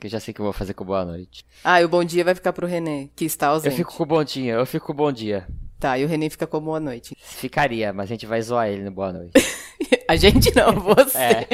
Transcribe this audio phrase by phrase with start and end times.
[0.00, 1.44] que eu já sei que eu vou fazer com boa noite.
[1.62, 3.68] Ah, e o bom dia vai ficar pro René, que está ausente.
[3.68, 5.46] Eu fico com o bom dia, eu fico com o bom dia.
[5.78, 7.14] Tá, e o René fica com boa noite.
[7.20, 9.32] Ficaria, mas a gente vai zoar ele no boa noite.
[10.08, 11.18] a gente não, você.
[11.18, 11.46] É.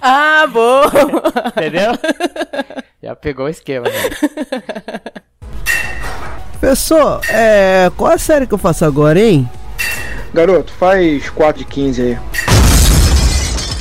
[0.00, 0.84] Ah, bom!
[1.56, 1.92] Entendeu?
[3.02, 5.10] Já pegou o esquema, né?
[6.60, 7.90] Pessoal, é.
[7.96, 9.48] Qual a série que eu faço agora, hein?
[10.32, 12.18] Garoto, faz 4 de 15 aí.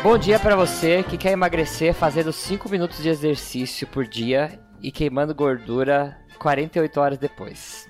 [0.03, 4.93] Bom dia para você que quer emagrecer fazendo 5 minutos de exercício por dia e
[4.93, 7.89] queimando gordura 48 horas depois.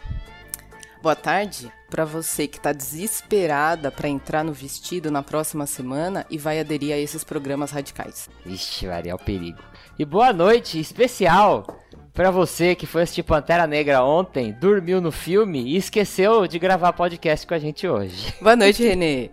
[1.02, 6.36] Boa tarde para você que está desesperada para entrar no vestido na próxima semana e
[6.36, 8.28] vai aderir a esses programas radicais.
[8.44, 9.60] Vixe, Maria, é o perigo.
[9.96, 11.64] E boa noite especial
[12.12, 16.92] para você que foi assistir Pantera Negra ontem, dormiu no filme e esqueceu de gravar
[16.94, 18.34] podcast com a gente hoje.
[18.42, 19.30] Boa noite, Renê.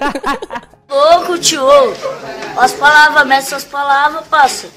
[0.88, 1.60] Louco, tio.
[2.56, 4.70] As palavras, mete as palavras, passa.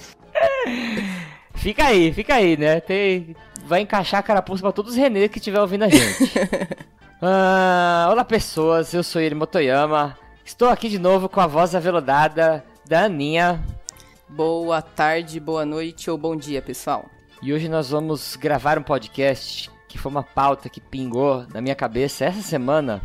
[1.54, 2.82] Fica aí, fica aí, né?
[2.82, 3.34] Tem,
[3.66, 6.30] vai encaixar a carapuça pra todos os Renê que estiver ouvindo a gente.
[7.22, 8.94] ah, olá, pessoas.
[8.94, 10.18] Eu sou Iri Motoyama.
[10.44, 13.64] Estou aqui de novo com a voz aveludada da Aninha.
[14.30, 17.06] Boa tarde, boa noite ou bom dia, pessoal.
[17.42, 21.76] E hoje nós vamos gravar um podcast que foi uma pauta que pingou na minha
[21.76, 23.02] cabeça essa semana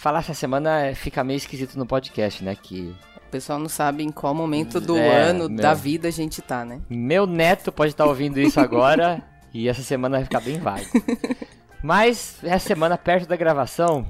[0.00, 2.56] Falar essa semana é, fica meio esquisito no podcast, né?
[2.56, 6.10] Que o pessoal não sabe em qual momento do é, ano, meu, da vida a
[6.10, 6.80] gente tá, né?
[6.88, 10.86] Meu neto pode estar tá ouvindo isso agora e essa semana vai ficar bem vago.
[11.82, 14.06] Mas essa semana, perto da gravação,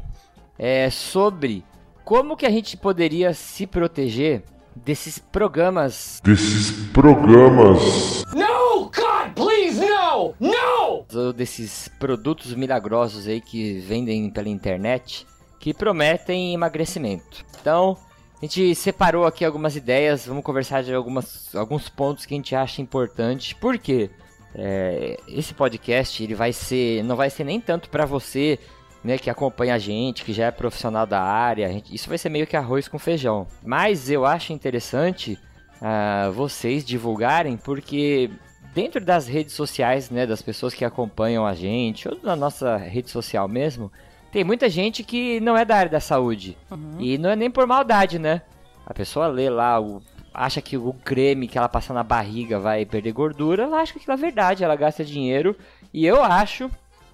[0.58, 1.64] é sobre
[2.04, 4.42] como que a gente poderia se proteger
[4.74, 6.20] desses programas.
[6.24, 8.24] Desses programas.
[8.32, 10.34] No, God, please, no!
[10.40, 11.32] No!
[11.32, 15.26] Desses produtos milagrosos aí que vendem pela internet
[15.60, 17.44] que prometem emagrecimento.
[17.60, 17.96] Então,
[18.40, 22.56] a gente separou aqui algumas ideias, vamos conversar de algumas, alguns pontos que a gente
[22.56, 23.54] acha importante.
[23.54, 24.10] Por quê?
[24.54, 28.58] É, esse podcast ele vai ser, não vai ser nem tanto para você
[29.02, 32.28] né, que acompanha a gente, que já é profissional da área, gente, isso vai ser
[32.28, 33.46] meio que arroz com feijão.
[33.62, 35.38] Mas eu acho interessante
[35.80, 38.30] uh, vocês divulgarem, porque
[38.74, 43.10] dentro das redes sociais, né, das pessoas que acompanham a gente, ou na nossa rede
[43.10, 43.90] social mesmo,
[44.30, 46.56] tem muita gente que não é da área da saúde.
[46.70, 46.96] Uhum.
[46.98, 48.42] E não é nem por maldade, né?
[48.86, 50.02] A pessoa lê lá, o,
[50.40, 53.98] acha que o creme que ela passa na barriga vai perder gordura, ela acha que
[53.98, 55.54] aquilo é verdade, ela gasta dinheiro.
[55.92, 56.70] E eu acho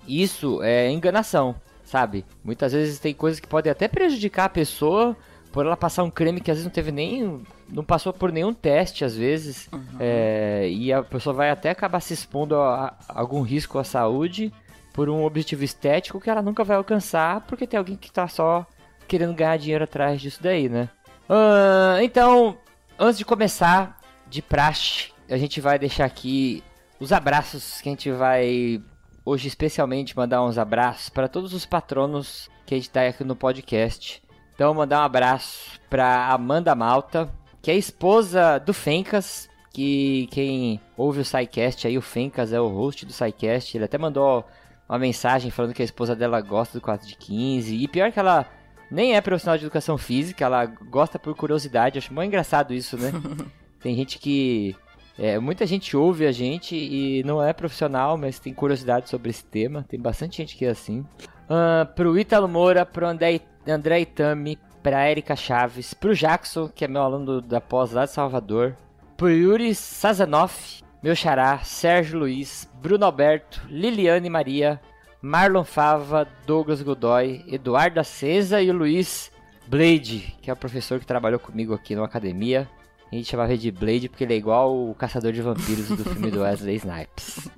[0.07, 2.25] isso é enganação, sabe?
[2.45, 5.17] Muitas vezes tem coisas que podem até prejudicar a pessoa
[5.51, 7.43] por ela passar um creme que às vezes não teve nem.
[7.69, 9.69] não passou por nenhum teste, às vezes.
[9.73, 9.97] Uhum.
[9.99, 14.53] É, e a pessoa vai até acabar se expondo a, a algum risco à saúde
[14.93, 18.65] por um objetivo estético que ela nunca vai alcançar, porque tem alguém que tá só
[19.09, 20.89] querendo ganhar dinheiro atrás disso daí, né?
[21.29, 22.57] Uh, então,
[22.99, 23.99] antes de começar,
[24.29, 26.63] de praxe, a gente vai deixar aqui
[26.99, 28.83] os abraços que a gente vai
[29.25, 33.37] hoje especialmente mandar uns abraços para todos os patronos que a gente tá aqui no
[33.37, 34.23] podcast.
[34.55, 37.29] Então, mandar um abraço para Amanda Malta,
[37.61, 42.69] que é esposa do Fencas, que quem ouve o SciCast aí, o Fencas é o
[42.69, 44.47] host do SciCast, ele até mandou
[44.89, 47.75] uma mensagem falando que a esposa dela gosta do 4 de 15.
[47.75, 48.47] E pior que ela
[48.91, 51.99] nem é profissional de educação física, ela gosta por curiosidade.
[51.99, 53.13] Acho muito engraçado isso, né?
[53.81, 54.75] tem gente que.
[55.19, 59.45] É, muita gente ouve a gente e não é profissional, mas tem curiosidade sobre esse
[59.45, 59.85] tema.
[59.89, 61.01] Tem bastante gente que é assim.
[61.49, 66.89] Uh, pro Ítalo Moura, pro André, André Itami, pra Erika Chaves, pro Jackson, que é
[66.89, 68.77] meu aluno da pós lá de Salvador,
[69.17, 74.81] pro Yuri Sazanoff, meu xará, Sérgio Luiz, Bruno Alberto, Liliane Maria,
[75.27, 79.33] Marlon Fava, Douglas Godoy, Eduardo Acesa e o Luiz
[79.67, 82.69] Blade, que é o professor que trabalhou comigo aqui na academia.
[83.11, 86.05] A gente chamava ele de Blade porque ele é igual o caçador de vampiros do
[86.05, 87.51] filme do Wesley Snipes.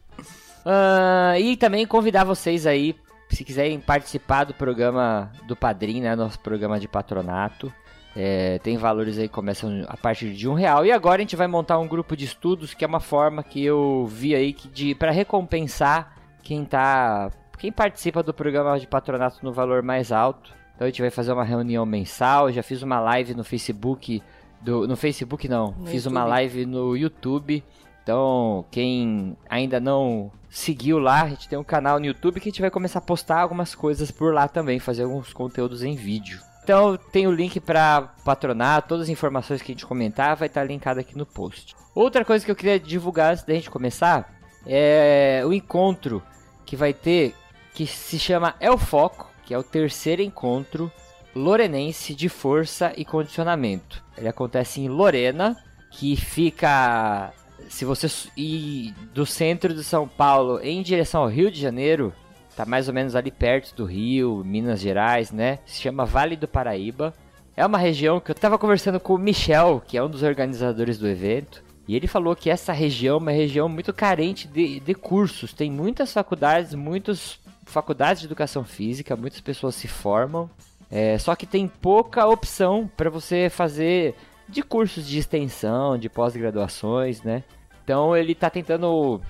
[0.65, 2.97] Uh, e também convidar vocês aí,
[3.29, 7.71] se quiserem participar do programa do Padrim, né, nosso programa de patronato.
[8.17, 10.87] É, tem valores aí que começam a partir de um real.
[10.87, 13.63] E agora a gente vai montar um grupo de estudos, que é uma forma que
[13.63, 17.31] eu vi aí que de para recompensar quem tá.
[17.59, 20.53] Quem participa do programa de patronato no valor mais alto.
[20.75, 22.53] Então a gente vai fazer uma reunião mensal.
[22.53, 24.23] Já fiz uma live no Facebook.
[24.61, 26.17] Do, no Facebook não, no fiz YouTube.
[26.17, 27.65] uma live no YouTube.
[28.03, 32.51] Então, quem ainda não seguiu lá, a gente tem um canal no YouTube que a
[32.51, 36.41] gente vai começar a postar algumas coisas por lá também, fazer alguns conteúdos em vídeo.
[36.65, 40.65] Então, tem o link para patronar, todas as informações que a gente comentar vai estar
[40.65, 41.77] linkado aqui no post.
[41.95, 44.33] Outra coisa que eu queria divulgar antes da gente começar
[44.67, 46.23] é o encontro
[46.65, 47.35] que vai ter,
[47.79, 50.91] que se chama o Foco, que é o terceiro encontro
[51.33, 54.03] lorenense de força e condicionamento.
[54.17, 55.57] Ele acontece em Lorena,
[55.89, 57.33] que fica
[57.69, 62.13] se você ir do centro de São Paulo em direção ao Rio de Janeiro,
[62.57, 65.61] tá mais ou menos ali perto do Rio, Minas Gerais, né?
[65.65, 67.15] Se chama Vale do Paraíba.
[67.57, 70.99] É uma região que eu tava conversando com o Michel, que é um dos organizadores
[70.99, 74.95] do evento, e ele falou que essa região é uma região muito carente de, de
[74.95, 75.53] cursos.
[75.53, 77.39] Tem muitas faculdades, muitas
[77.69, 80.51] faculdades de educação física, muitas pessoas se formam,
[80.91, 84.15] é, só que tem pouca opção para você fazer
[84.49, 87.45] de cursos de extensão, de pós-graduações, né?
[87.85, 89.21] Então ele está tentando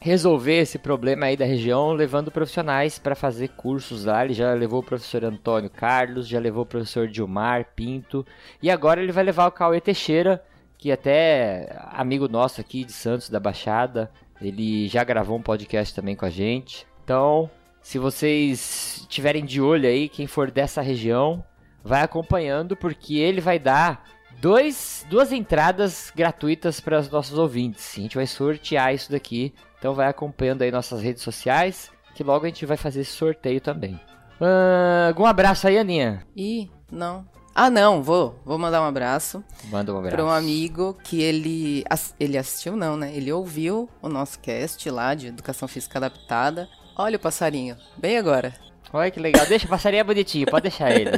[0.00, 4.24] resolver esse problema aí da região, levando profissionais para fazer cursos lá.
[4.24, 8.26] Ele já levou o professor Antônio Carlos, já levou o professor Dilmar Pinto,
[8.62, 10.42] e agora ele vai levar o Cauê Teixeira,
[10.78, 14.10] que até amigo nosso aqui de Santos da Baixada,
[14.40, 16.86] ele já gravou um podcast também com a gente.
[17.04, 17.50] Então,
[17.82, 21.44] se vocês tiverem de olho aí, quem for dessa região,
[21.82, 24.04] vai acompanhando, porque ele vai dar
[24.40, 27.94] dois, duas entradas gratuitas para os nossos ouvintes.
[27.96, 29.54] A gente vai sortear isso daqui.
[29.78, 33.60] Então vai acompanhando aí nossas redes sociais, que logo a gente vai fazer esse sorteio
[33.60, 33.94] também.
[34.38, 36.26] Uh, algum abraço aí, Aninha?
[36.36, 37.26] Ih, não.
[37.54, 38.38] Ah, não, vou.
[38.44, 39.42] Vou mandar um abraço.
[39.70, 40.16] Manda um abraço.
[40.16, 41.84] Para um amigo que ele,
[42.18, 43.14] ele assistiu, não, né?
[43.14, 46.68] Ele ouviu o nosso cast lá de Educação Física Adaptada.
[47.00, 48.54] Olha o passarinho, bem agora.
[48.92, 49.46] Olha que legal.
[49.46, 51.10] Deixa o passarinho é bonitinho, pode deixar ele.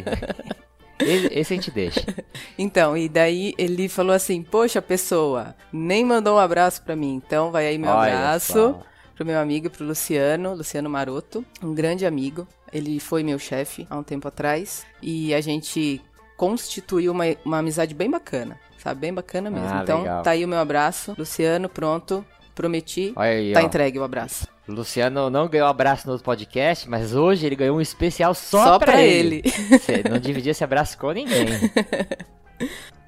[1.32, 2.02] Esse a gente deixa.
[2.56, 7.14] Então, e daí ele falou assim: Poxa, pessoa, nem mandou um abraço para mim.
[7.14, 8.82] Então, vai aí meu Olha abraço só.
[9.16, 12.46] pro meu amigo, pro Luciano, Luciano Maroto, um grande amigo.
[12.72, 14.86] Ele foi meu chefe há um tempo atrás.
[15.02, 16.00] E a gente
[16.36, 19.00] constituiu uma, uma amizade bem bacana, sabe?
[19.00, 19.68] Bem bacana mesmo.
[19.68, 20.22] Ah, então, legal.
[20.22, 21.14] tá aí o meu abraço.
[21.18, 22.24] Luciano, pronto.
[22.54, 23.12] Prometi.
[23.16, 23.64] Aí, tá ó.
[23.64, 24.51] entregue o abraço.
[24.72, 28.92] Luciano não ganhou abraço no podcast, mas hoje ele ganhou um especial só, só pra,
[28.92, 29.42] pra ele.
[29.44, 29.78] ele.
[29.78, 31.46] Você não dividia esse abraço com ninguém.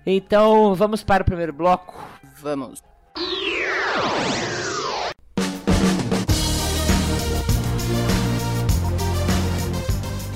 [0.06, 1.98] Então, vamos para o primeiro bloco?
[2.42, 2.82] Vamos.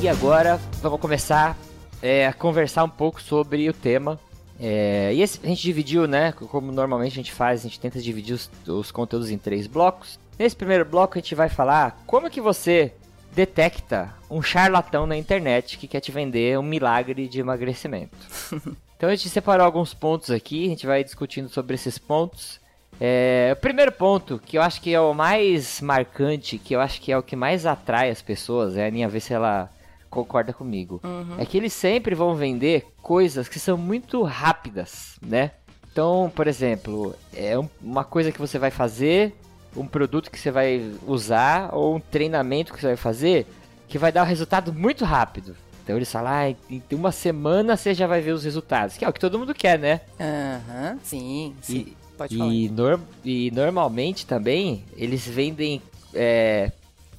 [0.01, 1.55] E agora, vamos começar
[2.01, 4.19] é, a conversar um pouco sobre o tema
[4.61, 6.33] é, e esse, a gente dividiu, né?
[6.33, 10.19] Como normalmente a gente faz, a gente tenta dividir os, os, conteúdos em três blocos.
[10.39, 12.93] Nesse primeiro bloco a gente vai falar como que você
[13.35, 18.17] detecta um charlatão na internet que quer te vender um milagre de emagrecimento.
[18.97, 22.61] então a gente separou alguns pontos aqui, a gente vai discutindo sobre esses pontos.
[23.01, 27.01] É, o primeiro ponto, que eu acho que é o mais marcante, que eu acho
[27.01, 29.71] que é o que mais atrai as pessoas, é a Aninha ver se ela
[30.11, 31.01] concorda comigo.
[31.05, 31.37] Uhum.
[31.39, 35.53] É que eles sempre vão vender coisas que são muito rápidas, né?
[35.91, 39.35] Então, por exemplo, é uma coisa que você vai fazer,
[39.77, 43.47] um produto que você vai usar, ou um treinamento que você vai fazer,
[43.89, 45.57] que vai dar um resultado muito rápido.
[45.83, 49.09] Então eles falam, ah, em uma semana você já vai ver os resultados, que é
[49.09, 50.03] o que todo mundo quer, né?
[50.21, 51.87] Aham, uhum, sim, sim.
[51.89, 52.53] E, Pode falar.
[52.53, 55.81] E, nor e normalmente também eles vendem,
[56.13, 56.71] é,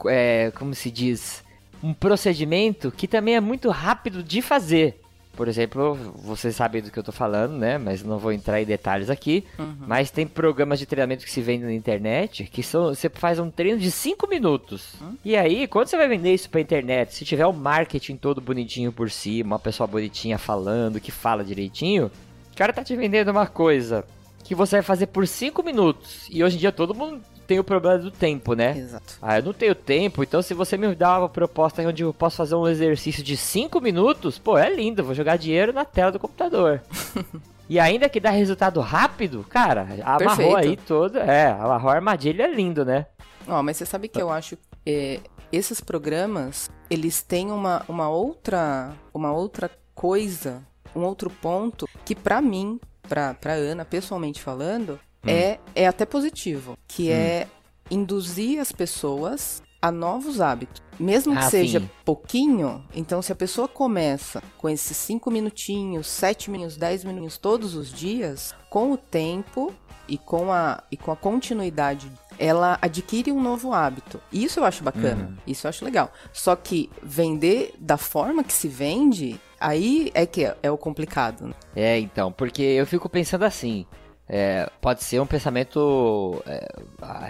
[0.05, 1.41] é, como se diz,
[1.83, 4.99] um procedimento que também é muito rápido de fazer.
[5.39, 7.77] Por exemplo, vocês sabem do que eu tô falando, né?
[7.77, 9.45] Mas não vou entrar em detalhes aqui.
[9.57, 9.73] Uhum.
[9.87, 13.49] Mas tem programas de treinamento que se vendem na internet que são, você faz um
[13.49, 14.95] treino de 5 minutos.
[14.99, 15.15] Uhum.
[15.23, 18.41] E aí, quando você vai vender isso pra internet, se tiver o um marketing todo
[18.41, 22.11] bonitinho por cima, uma pessoa bonitinha falando, que fala direitinho,
[22.51, 24.03] o cara tá te vendendo uma coisa
[24.43, 26.27] que você vai fazer por 5 minutos.
[26.29, 28.77] E hoje em dia todo mundo tem o problema do tempo, né?
[28.77, 29.17] Exato.
[29.19, 32.37] Ah, eu não tenho tempo, então se você me dá uma proposta onde eu posso
[32.37, 36.19] fazer um exercício de 5 minutos, pô, é lindo, vou jogar dinheiro na tela do
[36.19, 36.79] computador.
[37.67, 40.57] e ainda que dá resultado rápido, cara, amarrou Perfeito.
[40.57, 43.07] aí todo, é, amarrou a armadilha é lindo, né?
[43.47, 45.19] Ó, oh, mas você sabe que eu acho é,
[45.51, 50.61] esses programas, eles têm uma, uma outra uma outra coisa,
[50.95, 55.29] um outro ponto que para mim, pra, pra Ana, pessoalmente falando, hum.
[55.29, 57.13] é, é até positivo, que hum.
[57.13, 57.47] é
[57.89, 60.81] induzir as pessoas a novos hábitos.
[60.99, 61.89] Mesmo que ah, seja sim.
[62.03, 67.73] pouquinho, então se a pessoa começa com esses 5 minutinhos, 7 minutos, 10 minutos todos
[67.73, 69.73] os dias, com o tempo
[70.09, 74.19] e com a, e com a continuidade, ela adquire um novo hábito.
[74.31, 75.37] Isso eu acho bacana, uhum.
[75.47, 76.11] isso eu acho legal.
[76.33, 81.47] Só que vender da forma que se vende, aí é que é, é o complicado.
[81.47, 81.53] Né?
[81.75, 83.85] É, então, porque eu fico pensando assim,
[84.29, 86.67] É, pode ser um pensamento é,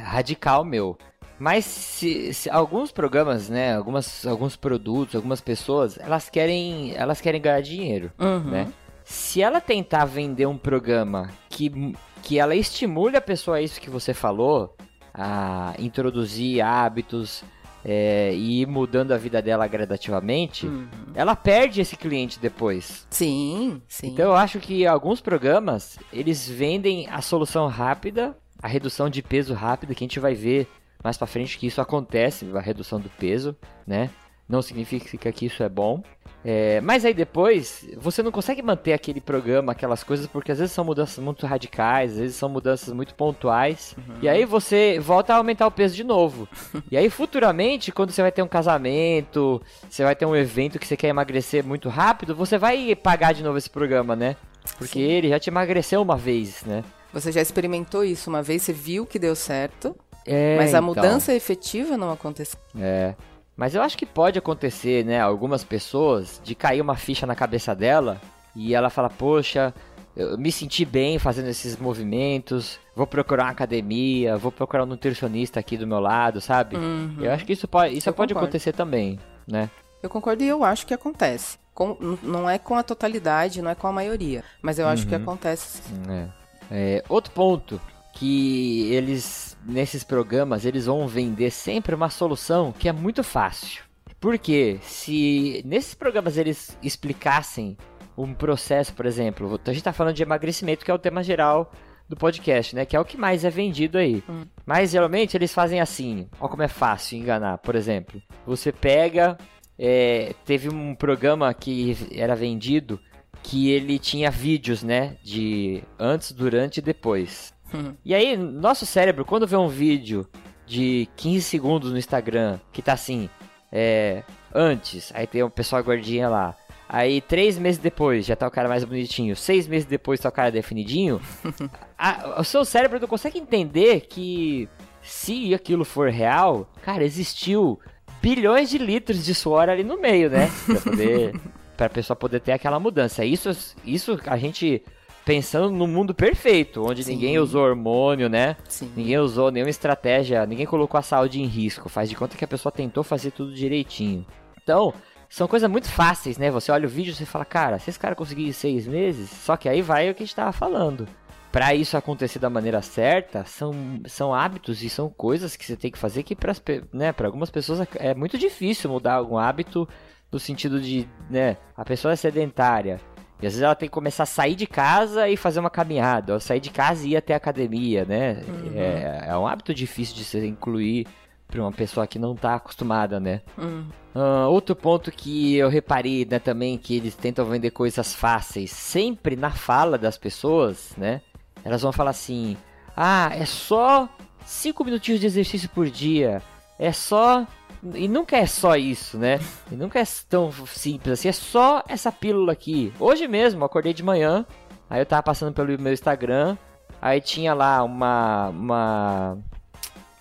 [0.04, 0.98] radical meu.
[1.40, 7.40] Mas se, se alguns programas, né, algumas, alguns produtos, algumas pessoas, elas querem, elas querem
[7.42, 8.40] ganhar dinheiro, Uhum.
[8.42, 8.68] né?
[9.06, 13.90] Se ela tentar vender um programa que, que ela estimule a pessoa a isso que
[13.90, 14.76] você falou,
[15.14, 17.44] a introduzir hábitos
[17.86, 20.88] é, e ir mudando a vida dela gradativamente, Uhum.
[21.14, 23.06] ela perde esse cliente depois.
[23.10, 24.08] Sim, sim.
[24.08, 29.54] Então eu acho que alguns programas, eles vendem a solução rápida, a redução de peso
[29.54, 30.68] rápida, que a gente vai ver
[31.04, 33.56] mais pra frente que isso acontece, a redução do peso,
[33.88, 34.10] né?
[34.50, 36.02] Não significa que isso é bom.
[36.44, 40.74] É, mas aí depois, você não consegue manter aquele programa, aquelas coisas, porque às vezes
[40.74, 43.96] são mudanças muito radicais, às vezes são mudanças muito pontuais.
[44.22, 46.48] E aí você volta a aumentar o peso de novo.
[46.90, 50.88] e aí futuramente, quando você vai ter um casamento, você vai ter um evento que
[50.88, 54.36] você quer emagrecer muito rápido, você vai pagar de novo esse programa, né?
[54.78, 55.12] Porque Sim.
[55.12, 56.84] ele já te emagreceu uma vez, né?
[57.14, 60.84] Você já experimentou isso uma vez, você viu que deu certo, É, mas a então.
[60.84, 62.60] mudança efetiva não aconteceu.
[62.80, 63.14] É.
[63.60, 65.20] Mas eu acho que pode acontecer, né?
[65.20, 68.22] Algumas pessoas de cair uma ficha na cabeça dela
[68.56, 69.74] e ela fala, poxa,
[70.16, 75.60] eu me senti bem fazendo esses movimentos, vou procurar uma academia, vou procurar um nutricionista
[75.60, 76.78] aqui do meu lado, sabe?
[77.20, 78.48] Eu acho que isso pode, isso Eu pode concordo.
[78.48, 79.70] acontecer também, né?
[80.02, 81.58] Eu concordo e eu acho que acontece.
[81.74, 85.16] Com- não é com a totalidade, não é com a maioria, mas eu acho que
[85.16, 85.82] acontece.
[85.84, 86.02] sim.
[86.10, 86.28] É.
[86.72, 87.82] É, outro ponto
[88.14, 93.84] que eles nesses programas eles vão vender sempre uma solução que é muito fácil.
[94.20, 97.78] Porque se nesses programas eles explicassem
[98.18, 101.72] um processo, por exemplo, a gente tá falando de emagrecimento, que é o tema geral
[102.10, 102.86] do podcast, né?
[102.86, 104.24] Que é o que mais é vendido aí.
[104.66, 107.60] Mas geralmente eles fazem assim, ó como é fácil enganar.
[107.60, 109.38] Por exemplo, você pega,
[109.78, 113.00] é, teve um programa que era vendido
[113.42, 115.16] que ele tinha vídeos, né?
[115.24, 117.54] De antes, durante e depois.
[117.74, 117.96] Uhum.
[118.06, 120.28] E aí, nosso cérebro, quando vê um vídeo
[120.66, 123.30] de 15 segundos no Instagram, que tá assim,
[123.72, 124.24] é.
[124.54, 126.56] Antes, aí tem o pessoal gordinha lá.
[126.92, 129.36] Aí, três meses depois, já tá o cara mais bonitinho.
[129.36, 131.22] Seis meses depois, tá o cara definidinho.
[131.96, 134.68] a- o seu cérebro não consegue entender que
[135.04, 137.80] se aquilo for real, cara, existiu
[138.24, 140.50] bilhões de litros de suor ali no meio, né?
[140.66, 141.40] Pra poder.
[141.78, 143.24] pra pessoa poder ter aquela mudança.
[143.24, 143.52] Isso,
[143.86, 144.84] isso a gente
[145.30, 147.14] pensando no mundo perfeito, onde Sim.
[147.14, 148.58] ninguém usou hormônio, né?
[148.68, 148.92] Sim.
[148.96, 151.88] Ninguém usou nenhuma estratégia, ninguém colocou a saúde em risco.
[151.88, 154.26] Faz de conta que a pessoa tentou fazer tudo direitinho.
[154.60, 154.92] Então,
[155.30, 156.50] são coisas muito fáceis, né?
[156.50, 159.56] Você olha o vídeo e fala, cara, se esse cara conseguir em seis meses, só
[159.56, 161.08] que aí vai o que a gente tava falando.
[161.52, 165.92] Pra isso acontecer da maneira certa, são, são hábitos e são coisas que você tem
[165.92, 166.56] que fazer que para
[166.92, 169.88] né, pra algumas pessoas é muito difícil mudar algum hábito
[170.32, 173.00] no sentido de, né, a pessoa é sedentária.
[173.42, 176.34] E às vezes ela tem que começar a sair de casa e fazer uma caminhada,
[176.34, 178.44] ou sair de casa e ir até a academia, né?
[178.76, 181.08] É, é um hábito difícil de se incluir
[181.48, 183.42] para uma pessoa que não tá acostumada, né?
[183.58, 183.86] Hum.
[184.14, 189.36] Ah, outro ponto que eu reparei né, também que eles tentam vender coisas fáceis sempre
[189.36, 191.22] na fala das pessoas, né?
[191.64, 192.58] Elas vão falar assim:
[192.96, 194.10] ah, é só
[194.46, 196.42] 5 minutinhos de exercício por dia,
[196.78, 197.46] é só.
[197.94, 199.40] E nunca é só isso, né?
[199.72, 202.92] E nunca é tão simples assim, é só essa pílula aqui.
[203.00, 204.46] Hoje mesmo, eu acordei de manhã,
[204.90, 206.58] aí eu tava passando pelo meu Instagram,
[207.02, 208.50] aí tinha lá uma.
[208.50, 209.38] uma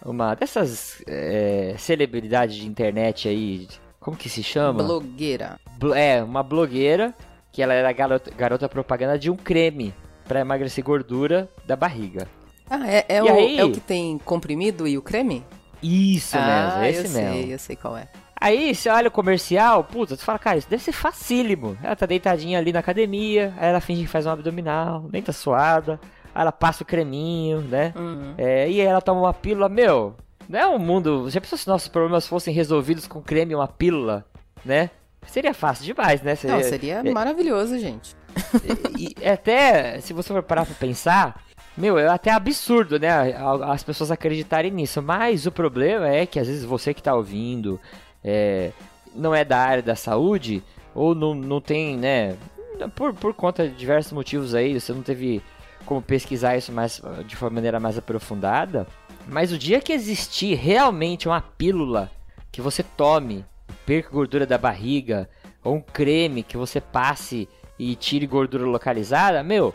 [0.04, 3.66] uma dessas é, celebridades de internet aí,
[3.98, 4.82] como que se chama?
[4.84, 5.58] Blogueira.
[5.76, 7.12] Blo- É, uma blogueira
[7.52, 9.92] que ela era garota, garota propaganda de um creme
[10.26, 12.28] pra emagrecer gordura da barriga.
[12.70, 13.58] Ah, é, é, o, aí?
[13.58, 15.44] é o que tem comprimido e o creme?
[15.82, 17.34] Isso ah, mesmo, esse eu mesmo.
[17.34, 18.08] sei, eu sei qual é.
[18.40, 21.76] Aí você olha o comercial, puta, tu fala, cara, isso deve ser facílimo.
[21.82, 25.32] Ela tá deitadinha ali na academia, aí ela finge que faz um abdominal, nem tá
[25.32, 25.98] suada,
[26.32, 27.92] aí ela passa o creminho, né?
[27.96, 28.34] Uhum.
[28.38, 30.14] É, e aí ela toma uma pílula, meu,
[30.48, 31.28] não é um mundo.
[31.28, 34.24] Já pensou se nossos problemas fossem resolvidos com creme e uma pílula,
[34.64, 34.90] né?
[35.26, 36.38] Seria fácil demais, né?
[36.44, 38.16] Não, seria maravilhoso, gente.
[38.96, 41.42] E, e até, se você for parar pra pensar,
[41.78, 43.10] meu, é até absurdo, né?
[43.64, 45.00] As pessoas acreditarem nisso.
[45.00, 47.80] Mas o problema é que às vezes você que tá ouvindo
[48.22, 48.72] é,
[49.14, 50.62] não é da área da saúde,
[50.94, 52.36] ou não, não tem, né?
[52.94, 55.42] Por, por conta de diversos motivos aí, você não teve
[55.86, 58.86] como pesquisar isso mais, de uma maneira mais aprofundada.
[59.26, 62.10] Mas o dia que existir realmente uma pílula
[62.50, 63.44] que você tome,
[63.86, 65.28] perca gordura da barriga,
[65.62, 69.74] ou um creme que você passe e tire gordura localizada, meu,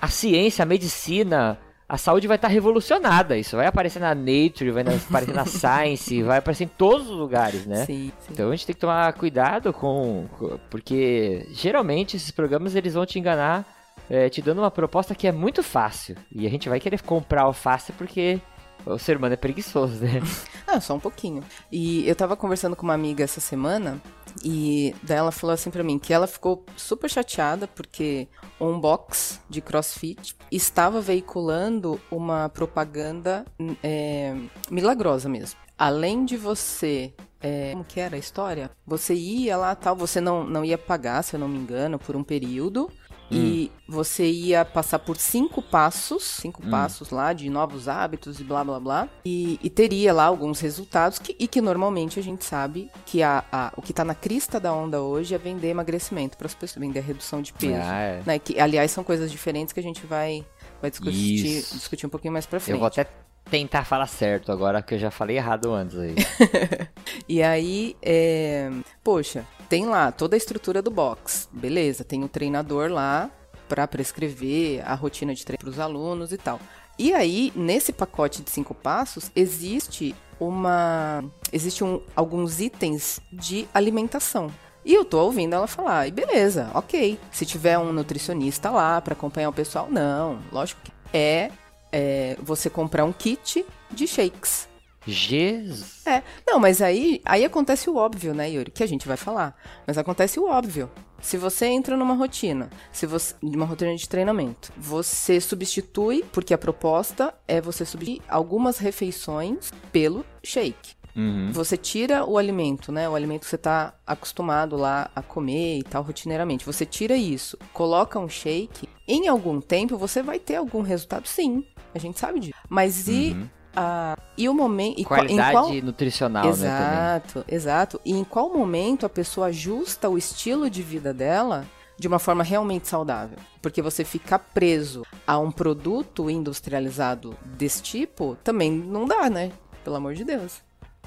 [0.00, 3.36] a, a ciência, a medicina, a saúde vai estar revolucionada.
[3.36, 7.66] Isso vai aparecer na Nature, vai aparecer na Science, vai aparecer em todos os lugares,
[7.66, 7.84] né?
[7.86, 8.32] Sim, sim.
[8.32, 13.06] Então a gente tem que tomar cuidado com, com- porque geralmente esses programas eles vão
[13.06, 13.66] te enganar
[14.10, 16.16] é, te dando uma proposta que é muito fácil.
[16.32, 18.40] E a gente vai querer comprar o fácil porque
[18.86, 20.20] o ser humano é preguiçoso, né?
[20.70, 21.42] Ah, só um pouquinho.
[21.72, 23.98] E eu tava conversando com uma amiga essa semana
[24.44, 28.28] e daí ela falou assim pra mim que ela ficou super chateada porque
[28.60, 33.44] um box de CrossFit estava veiculando uma propaganda
[33.82, 34.34] é,
[34.70, 35.58] milagrosa mesmo.
[35.76, 38.70] Além de você é, como que era a história?
[38.86, 42.16] Você ia lá, tal, você não, não ia pagar, se eu não me engano, por
[42.16, 42.90] um período.
[43.30, 48.64] E você ia passar por cinco passos, cinco passos lá de novos hábitos e blá
[48.64, 49.08] blá blá.
[49.24, 53.44] E, e teria lá alguns resultados que, e que normalmente a gente sabe que a,
[53.52, 56.80] a- o que tá na crista da onda hoje é vender emagrecimento para as pessoas,
[56.80, 57.82] vender redução de peso.
[57.82, 58.22] Ah, é.
[58.24, 58.38] né?
[58.38, 60.44] Que, aliás, são coisas diferentes que a gente vai,
[60.80, 61.74] vai discutir, Isso.
[61.76, 62.74] discutir um pouquinho mais pra frente.
[62.74, 63.06] Eu vou até
[63.50, 66.14] tentar falar certo agora, que eu já falei errado antes aí.
[67.28, 68.70] E aí, é,
[69.04, 72.02] poxa, tem lá toda a estrutura do box, beleza?
[72.02, 73.30] Tem o treinador lá
[73.68, 76.58] para prescrever a rotina de treino para os alunos e tal.
[76.98, 84.50] E aí, nesse pacote de cinco passos, existe uma, existe um, alguns itens de alimentação.
[84.84, 87.20] E eu tô ouvindo ela falar, e beleza, ok.
[87.30, 91.50] Se tiver um nutricionista lá para acompanhar o pessoal, não, lógico que é,
[91.92, 94.68] é você comprar um kit de shakes.
[95.06, 96.06] Jesus.
[96.06, 98.70] É, não, mas aí, aí acontece o óbvio, né, Yuri?
[98.70, 99.56] Que a gente vai falar.
[99.86, 100.90] Mas acontece o óbvio.
[101.20, 106.58] Se você entra numa rotina, se você numa rotina de treinamento, você substitui, porque a
[106.58, 110.98] proposta é você substituir algumas refeições pelo shake.
[111.16, 111.50] Uhum.
[111.52, 113.08] Você tira o alimento, né?
[113.08, 116.64] O alimento que você tá acostumado lá a comer e tal rotineiramente.
[116.64, 118.88] Você tira isso, coloca um shake.
[119.06, 121.64] Em algum tempo você vai ter algum resultado, sim.
[121.94, 122.54] A gente sabe disso.
[122.68, 123.36] Mas e
[123.76, 126.66] a e o momento qual- Qualidade qual nutricional, né, também.
[126.68, 128.00] Exato, exato.
[128.04, 131.64] E em qual momento a pessoa ajusta o estilo de vida dela
[131.98, 133.38] de uma forma realmente saudável?
[133.60, 139.50] Porque você ficar preso a um produto industrializado desse tipo também não dá, né?
[139.84, 140.60] Pelo amor de Deus.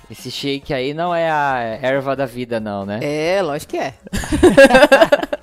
[0.09, 2.99] Esse shake aí não é a erva da vida, não, né?
[3.01, 3.93] É, lógico que é.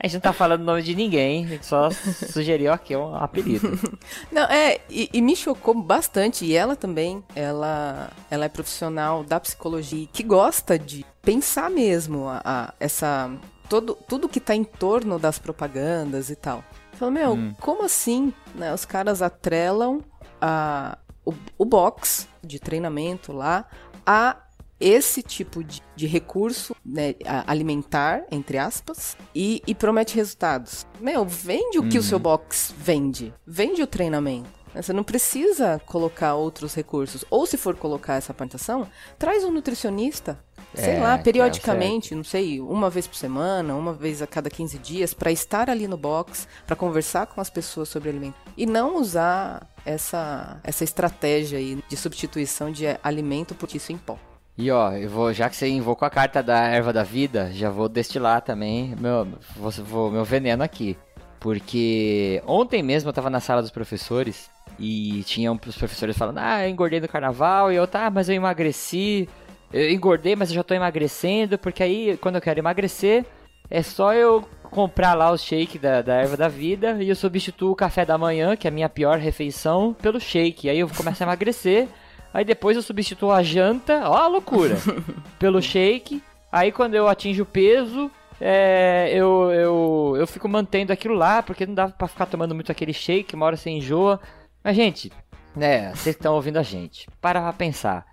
[0.00, 3.16] A gente não tá falando o nome de ninguém, a gente só sugeriu aqui um
[3.16, 3.68] apelido.
[4.30, 9.40] Não, é, e, e me chocou bastante, e ela também, ela, ela é profissional da
[9.40, 13.28] psicologia que gosta de pensar mesmo a, a- essa
[13.68, 16.62] todo, tudo que tá em torno das propagandas e tal.
[16.92, 20.00] Falou, meu, como assim, né, os caras atrelam
[20.40, 23.64] a, o, o box de treinamento lá
[24.06, 24.36] a
[24.80, 27.14] esse tipo de, de recurso né,
[27.46, 30.86] alimentar, entre aspas, e, e promete resultados.
[31.00, 33.32] Meu, vende o que o seu box vende.
[33.46, 34.48] Vende o treinamento.
[34.74, 34.80] né?
[34.82, 37.24] Você não precisa colocar outros recursos.
[37.30, 38.86] Ou se for colocar essa plantação,
[39.18, 40.38] traz um nutricionista.
[40.74, 44.50] Sei É, lá, o periodicamente, não sei, uma vez por semana, uma vez a cada
[44.50, 48.36] 15 dias, para estar ali no box, para conversar com as pessoas sobre alimento.
[48.56, 54.18] E não usar essa, essa estratégia aí de substituição de alimento por isso em pó.
[54.58, 57.70] E ó, eu vou, já que você invocou a carta da erva da vida, já
[57.70, 59.24] vou destilar também meu,
[59.56, 60.96] vou, vou- meu veneno aqui.
[61.38, 66.64] Porque ontem mesmo eu tava na sala dos professores e tinham os professores falando, ah,
[66.64, 69.28] eu engordei no carnaval, e eu, tá, mas eu emagreci,
[69.72, 73.24] eu engordei, mas eu já tô emagrecendo, porque aí quando eu quero emagrecer,
[73.70, 77.70] é só eu comprar lá o shake da, da erva da vida e eu substituo
[77.70, 80.68] o café da manhã, que é a minha pior refeição, pelo shake.
[80.68, 81.86] Aí eu começo a emagrecer.
[82.32, 84.76] Aí depois eu substituo a janta, ó a loucura,
[85.38, 86.22] pelo shake.
[86.52, 88.10] Aí quando eu atinjo o peso,
[88.40, 92.70] é, eu, eu, eu fico mantendo aquilo lá, porque não dá pra ficar tomando muito
[92.72, 94.20] aquele shake, uma hora você enjoa.
[94.62, 95.10] Mas, gente,
[95.56, 98.06] né, vocês que estão ouvindo a gente, para pra pensar.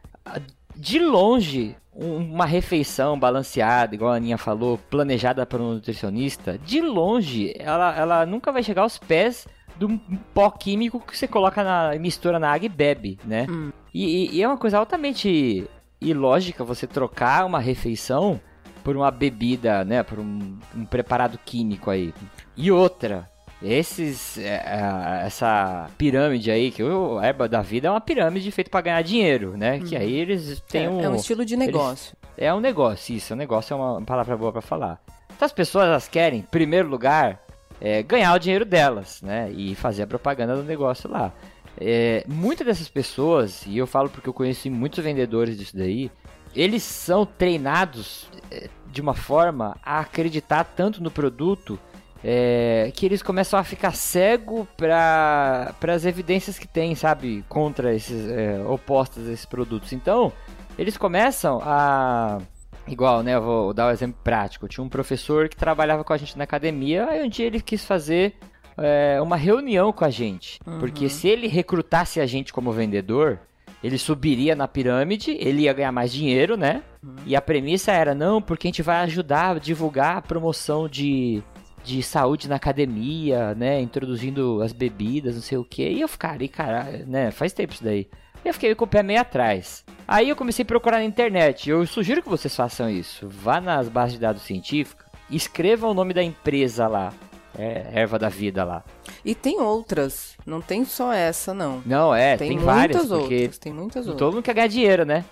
[0.75, 6.82] De longe, um- uma refeição balanceada, igual a Aninha falou, planejada por um nutricionista, de
[6.82, 9.99] longe, ela, ela nunca vai chegar aos pés do
[10.33, 13.45] pó químico que você coloca na mistura na água e bebe, né?
[13.93, 15.67] E, e- e é uma coisa altamente
[16.01, 18.39] ilógica você trocar uma refeição
[18.83, 20.03] por uma bebida, né?
[20.03, 22.13] Por um, um preparado químico aí.
[22.55, 23.29] E outra,
[23.61, 28.69] esses, é, é, essa pirâmide aí, que o Erba da Vida é uma pirâmide feita
[28.69, 29.79] para ganhar dinheiro, né?
[29.79, 31.01] Que aí eles têm é, um...
[31.01, 32.15] é um estilo de negócio.
[32.38, 33.33] É um negócio, isso.
[33.33, 34.99] Um negócio é uma palavra boa pra falar.
[35.35, 37.39] Então as pessoas elas querem, em primeiro lugar,
[37.79, 39.51] é, ganhar o dinheiro delas, né?
[39.51, 41.33] E fazer a propaganda do negócio lá.
[41.77, 46.09] É, muitas dessas pessoas, e eu falo porque eu conheci muitos vendedores disso daí,
[46.55, 51.77] eles são treinados é, de uma forma a acreditar tanto no produto
[52.23, 58.29] é, que eles começam a ficar cego para as evidências que tem, sabe, contra esses
[58.31, 59.91] é, opostas a esses produtos.
[59.93, 60.31] Então,
[60.77, 62.39] eles começam a
[62.88, 64.67] igual, né, eu vou dar um exemplo prático.
[64.67, 67.86] Tinha um professor que trabalhava com a gente na academia, aí um dia ele quis
[67.86, 68.36] fazer
[68.78, 70.60] é, uma reunião com a gente.
[70.65, 70.80] Uhum.
[70.80, 73.39] Porque se ele recrutasse a gente como vendedor,
[73.84, 76.84] ele subiria na pirâmide, ele ia ganhar mais dinheiro, né?
[77.04, 77.15] Uhum.
[77.26, 81.43] E a premissa era, não, porque a gente vai ajudar a divulgar a promoção de,
[81.84, 83.80] de saúde na academia, né?
[83.80, 85.88] Introduzindo as bebidas, não sei o que.
[85.88, 87.32] E eu ficaria, cara, né?
[87.32, 88.08] Faz tempo isso daí.
[88.43, 89.84] Eu fiquei com o pé meio atrás.
[90.07, 91.69] Aí eu comecei a procurar na internet.
[91.69, 93.27] Eu sugiro que vocês façam isso.
[93.27, 97.13] Vá nas bases de dados científicas, escreva o nome da empresa lá.
[97.57, 98.83] É, erva da vida lá.
[99.23, 101.81] E tem outras, não tem só essa, não.
[101.85, 104.19] Não, é, tem, tem, várias, outras, tem muitas outras.
[104.19, 105.23] todo mundo quer ganhar dinheiro, né?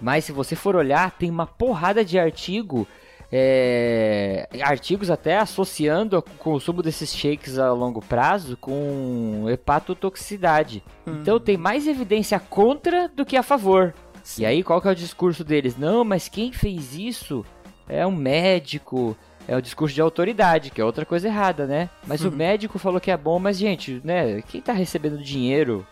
[0.00, 2.88] Mas se você for olhar, tem uma porrada de artigo,
[3.32, 10.82] é, artigos até associando o consumo desses shakes a longo prazo com hepatotoxicidade.
[11.06, 13.94] Então tem mais evidência contra do que a favor.
[14.38, 15.76] E aí qual que é o discurso deles?
[15.76, 17.44] Não, mas quem fez isso
[17.88, 19.16] é um médico,
[19.48, 21.88] é o discurso de autoridade, que é outra coisa errada, né?
[22.06, 25.86] Mas o médico falou que é bom, mas gente, né, quem tá recebendo dinheiro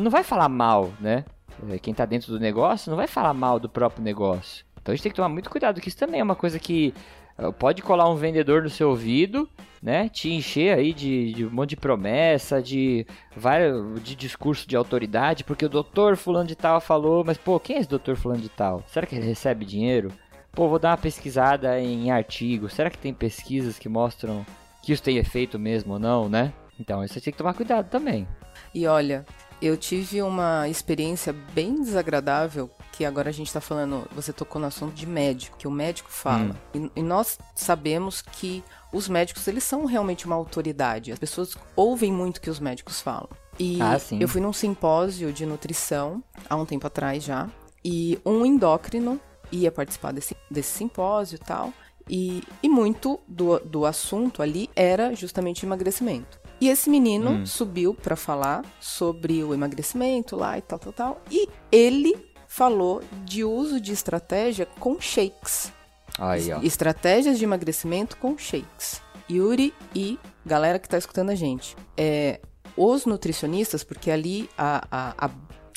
[0.00, 1.24] não vai falar mal, né?
[1.68, 4.64] É, Quem tá dentro do negócio não vai falar mal do próprio negócio.
[4.84, 6.92] Então a gente tem que tomar muito cuidado, que isso também é uma coisa que
[7.38, 9.48] ah, pode colar um vendedor no seu ouvido,
[9.82, 10.10] né?
[10.10, 15.42] Te encher aí de, de um monte de promessa, de vários de discurso de autoridade,
[15.42, 18.50] porque o doutor fulano de tal falou, mas pô, quem é esse doutor fulano de
[18.50, 18.84] tal?
[18.86, 20.12] Será que ele recebe dinheiro?
[20.52, 22.74] Pô, vou dar uma pesquisada em artigos.
[22.74, 24.44] Será que tem pesquisas que mostram
[24.82, 26.52] que isso tem efeito mesmo ou não, né?
[26.78, 28.28] Então, isso tem que tomar cuidado também.
[28.74, 29.24] E olha,
[29.62, 34.68] eu tive uma experiência bem desagradável, que agora a gente tá falando, você tocou no
[34.68, 36.56] assunto de médico, que o médico fala.
[36.72, 41.10] E, e nós sabemos que os médicos, eles são realmente uma autoridade.
[41.10, 43.28] As pessoas ouvem muito o que os médicos falam.
[43.58, 44.18] E Ah, sim.
[44.20, 47.48] eu fui num simpósio de nutrição, há um tempo atrás já,
[47.84, 51.72] e um endócrino ia participar desse, desse simpósio e tal.
[52.08, 56.38] E, e muito do, do assunto ali era justamente emagrecimento.
[56.60, 61.22] E esse menino subiu para falar sobre o emagrecimento lá e tal, tal, tal.
[61.30, 62.14] E ele
[62.54, 65.72] falou de uso de estratégia com shakes.
[66.16, 66.60] Aí, ó.
[66.62, 69.02] Estratégias de emagrecimento com shakes.
[69.28, 71.74] Yuri e galera que tá escutando a gente.
[71.96, 72.40] É,
[72.76, 75.30] os nutricionistas, porque ali a, a, a,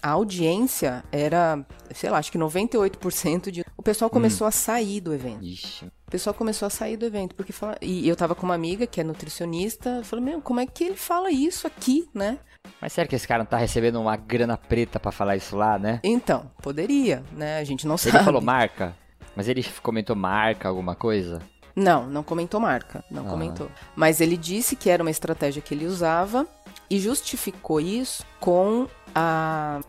[0.03, 3.65] a audiência era, sei lá, acho que 98% de.
[3.75, 5.43] O pessoal começou a sair do evento.
[5.43, 5.85] Ixi.
[6.07, 7.75] O pessoal começou a sair do evento, porque fala...
[7.81, 10.95] E eu tava com uma amiga que é nutricionista, falou, meu, como é que ele
[10.95, 12.39] fala isso aqui, né?
[12.81, 15.79] Mas será que esse cara não tá recebendo uma grana preta pra falar isso lá,
[15.79, 15.99] né?
[16.03, 17.57] Então, poderia, né?
[17.59, 18.23] A gente não Ele sabe.
[18.23, 18.95] falou marca,
[19.35, 21.41] mas ele comentou marca, alguma coisa?
[21.75, 23.29] Não, não comentou marca, não Ah.
[23.29, 23.69] comentou.
[23.95, 26.47] Mas ele disse que era uma estratégia que ele usava
[26.89, 29.79] e justificou isso com a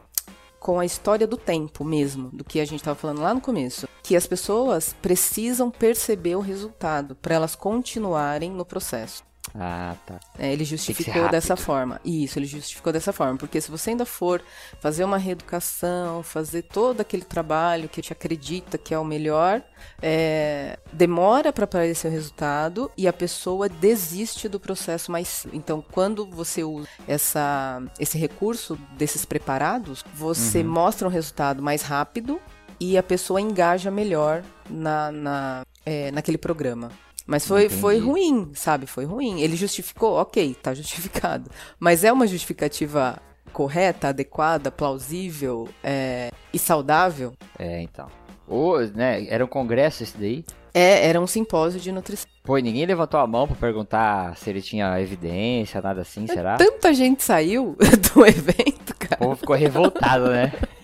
[0.61, 3.89] com a história do tempo mesmo, do que a gente estava falando lá no começo,
[4.03, 9.23] que as pessoas precisam perceber o resultado para elas continuarem no processo.
[9.61, 10.21] Ah, tá.
[10.39, 12.01] É, ele justificou dessa forma.
[12.05, 13.37] Isso, ele justificou dessa forma.
[13.37, 14.41] Porque se você ainda for
[14.81, 19.61] fazer uma reeducação, fazer todo aquele trabalho que te acredita que é o melhor,
[20.01, 25.45] é, demora para aparecer o resultado e a pessoa desiste do processo mais.
[25.53, 30.69] Então, quando você usa essa, esse recurso desses preparados, você Uhum.
[30.71, 32.41] mostra um resultado mais rápido
[32.79, 36.91] e a pessoa engaja melhor na, na, é, naquele programa.
[37.29, 38.87] Mas foi, foi ruim, sabe?
[38.87, 39.43] Foi ruim.
[39.43, 41.51] Ele justificou, ok, tá justificado.
[41.79, 43.21] Mas é uma justificativa
[43.53, 47.35] correta, adequada, plausível é, e saudável?
[47.59, 48.09] É, então.
[48.47, 50.43] Ô, né, era um congresso esse daí?
[50.73, 52.31] É, era um simpósio de nutrição.
[52.45, 56.57] Pô, e ninguém levantou a mão pra perguntar se ele tinha evidência, nada assim, será?
[56.57, 57.77] Tanta gente saiu
[58.15, 59.17] do evento, O cara.
[59.19, 60.51] povo ficou revoltado, né?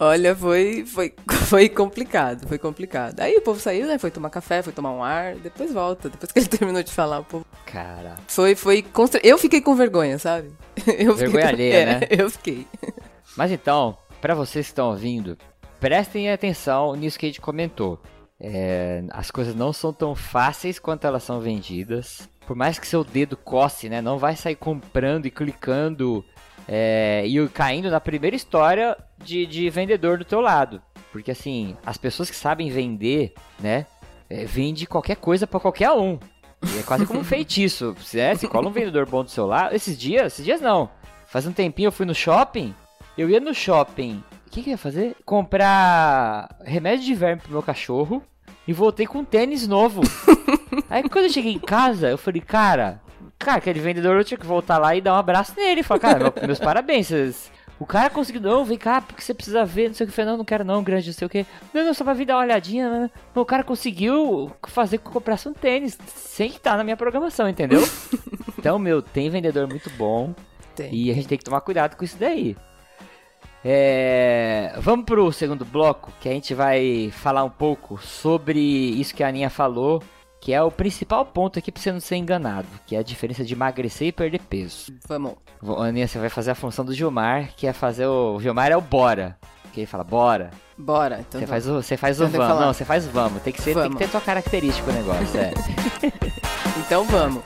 [0.00, 1.14] Olha, foi, foi,
[1.46, 3.20] foi complicado, foi complicado.
[3.20, 3.98] Aí o povo saiu, né?
[3.98, 6.08] Foi tomar café, foi tomar um ar, depois volta.
[6.08, 7.46] Depois que ele terminou de falar, o povo.
[7.66, 8.16] Cara.
[8.26, 8.82] Foi, foi.
[8.82, 10.50] constra- Eu fiquei com vergonha, sabe?
[10.86, 12.00] Eu fiquei- Vergonha alheia, é, né?
[12.10, 12.66] Eu fiquei.
[13.36, 15.36] Mas então, pra vocês que estão ouvindo,
[15.80, 18.00] prestem atenção nisso que a gente comentou.
[18.40, 22.28] É, as coisas não são tão fáceis quanto elas são vendidas.
[22.46, 24.00] Por mais que seu dedo coce, né?
[24.00, 26.24] Não vai sair comprando e clicando
[26.68, 30.82] é, e caindo na primeira história de, de vendedor do teu lado.
[31.10, 33.86] Porque assim, as pessoas que sabem vender, né?
[34.28, 36.18] É, vende qualquer coisa pra qualquer um.
[36.62, 37.96] E é quase como um feitiço.
[38.12, 38.34] né?
[38.34, 39.74] Se cola um vendedor bom do seu lado.
[39.74, 40.90] Esses dias, esses dias não.
[41.26, 42.74] Faz um tempinho eu fui no shopping.
[43.16, 44.22] Eu ia no shopping.
[44.46, 45.16] O que, que eu ia fazer?
[45.24, 48.22] Comprar remédio de verme pro meu cachorro.
[48.66, 50.02] E voltei com um tênis novo.
[50.90, 53.00] Aí quando eu cheguei em casa, eu falei, cara,
[53.38, 55.82] cara, aquele vendedor eu tinha que voltar lá e dar um abraço nele.
[55.82, 57.06] Falar, cara, meu- meus parabéns.
[57.08, 60.12] vocês- O cara conseguiu, não, vem cá, porque você precisa ver, não sei o que.
[60.12, 61.46] Eu falei, não, não quero não, grande, não sei o que.
[61.72, 62.90] Não, não, só pra vir dar uma olhadinha.
[62.90, 63.10] né?
[63.34, 67.48] O cara conseguiu fazer com que eu comprasse um tênis, sem estar na minha programação,
[67.48, 67.80] entendeu?
[68.58, 70.34] Então, meu, tem vendedor muito bom
[70.74, 70.92] Tem.
[70.92, 72.56] e a gente tem que tomar cuidado com isso daí.
[73.64, 79.22] É, Vamos pro segundo bloco, que a gente vai falar um pouco sobre isso que
[79.22, 80.02] a Aninha falou,
[80.48, 83.44] que é o principal ponto aqui pra você não ser enganado, que é a diferença
[83.44, 84.90] de emagrecer e perder peso.
[85.06, 85.34] Vamos.
[85.76, 88.36] Aninha, você vai fazer a função do Gilmar, que é fazer o...
[88.36, 89.36] O Gilmar é o bora.
[89.74, 90.50] Que ele fala, bora.
[90.78, 91.20] Bora.
[91.20, 91.50] Então Você vamos.
[91.50, 92.60] faz o, você faz o Então que vamos.
[92.62, 93.42] Não, você faz vamos.
[93.42, 93.98] Tem que, ser, tem que Vamos.
[93.98, 95.52] ter tua característica o negócio, é.
[96.80, 97.42] Então vamos.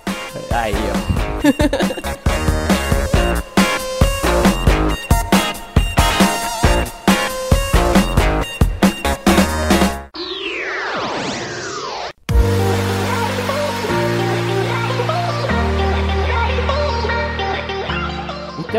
[0.52, 2.12] Aí, ó.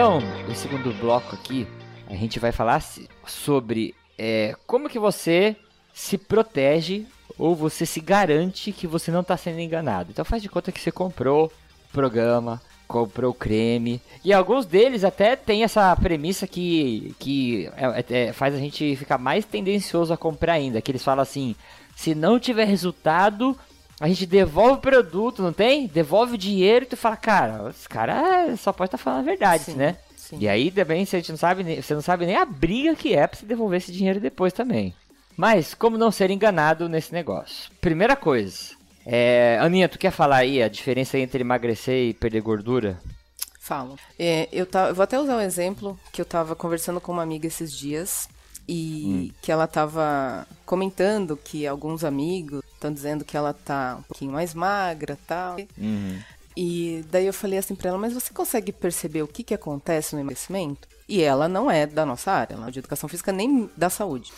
[0.04, 1.66] Então, o segundo bloco aqui,
[2.10, 2.84] a gente vai falar
[3.26, 5.56] sobre é, como que você
[5.94, 7.06] se protege
[7.40, 10.12] ou você se garante que você não está sendo enganado.
[10.12, 15.06] Então faz de conta que você comprou o programa, comprou o creme, e alguns deles
[15.06, 20.18] até tem essa premissa que, que é- é- faz a gente ficar mais tendencioso a
[20.18, 21.56] comprar ainda, que eles falam assim,
[21.96, 23.58] se não tiver resultado,
[24.04, 25.88] a gente devolve o produto, não tem?
[25.88, 29.64] Devolve o dinheiro e tu fala, cara, esse cara só pode estar falando a verdade,
[29.64, 29.96] Sim, né?
[30.18, 30.38] sim.
[30.42, 33.26] E aí também você não sabe, nem- você não sabe nem a briga que é
[33.26, 34.94] pra você devolver esse dinheiro depois também.
[35.38, 37.72] Mas como não ser enganado nesse negócio?
[37.80, 38.72] Primeira coisa,
[39.06, 43.00] é, Aninha, tu quer falar aí a diferença entre emagrecer e perder gordura?
[43.60, 43.98] Falo.
[44.20, 47.24] É, eu, tá, eu vou até usar um exemplo que eu tava conversando com uma
[47.24, 48.28] amiga esses dias
[48.68, 54.32] e que ela tava comentando que alguns amigos estão dizendo que ela tá um pouquinho
[54.32, 55.58] mais magra tal.
[56.56, 60.14] E daí eu falei assim pra ela, mas você consegue perceber o que, que acontece
[60.14, 60.88] no emagrecimento?
[61.10, 64.32] E ela não é da nossa área, ela é de educação física nem da saúde.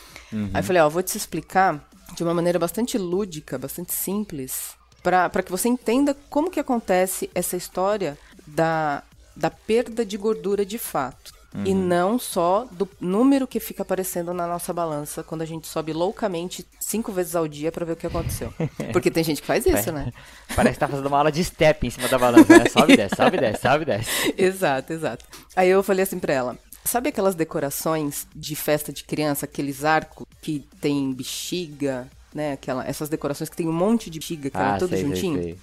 [0.54, 5.30] Aí eu falei, ó, vou te explicar de uma maneira bastante lúdica, bastante simples, pra
[5.44, 9.04] que você entenda como que acontece essa história da,
[9.36, 11.35] da perda de gordura de fato.
[11.64, 15.94] E não só do número que fica aparecendo na nossa balança quando a gente sobe
[15.94, 18.54] loucamente cinco vezes ao dia pra ver o que aconteceu.
[18.92, 20.12] Porque tem gente que faz isso, né?
[20.56, 22.66] Parece que tá fazendo uma aula de step em cima da balança, né?
[22.70, 24.10] Sobe e desce, sobe e desce, sobe e desce.
[24.38, 25.26] exato, exato.
[25.56, 30.26] Aí eu falei assim pra ela: sabe aquelas decorações de festa de criança, aqueles arcos
[30.42, 32.54] que tem bexiga, né?
[32.54, 35.16] Aquela, essas decorações que tem um monte de bexiga, que era tudo Ah, sei, sei,
[35.16, 35.42] juntinho?
[35.42, 35.58] sei.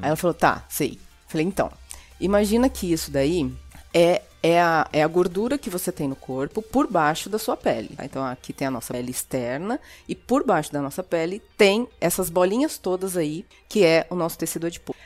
[0.00, 0.98] Aí ela falou: tá, sei.
[1.26, 1.70] Falei: então,
[2.20, 3.52] imagina que isso daí
[3.92, 4.22] é.
[4.46, 7.96] É a, é a gordura que você tem no corpo por baixo da sua pele.
[7.96, 8.04] tá?
[8.04, 12.28] Então aqui tem a nossa pele externa e por baixo da nossa pele tem essas
[12.28, 14.98] bolinhas todas aí, que é o nosso tecido adiposo.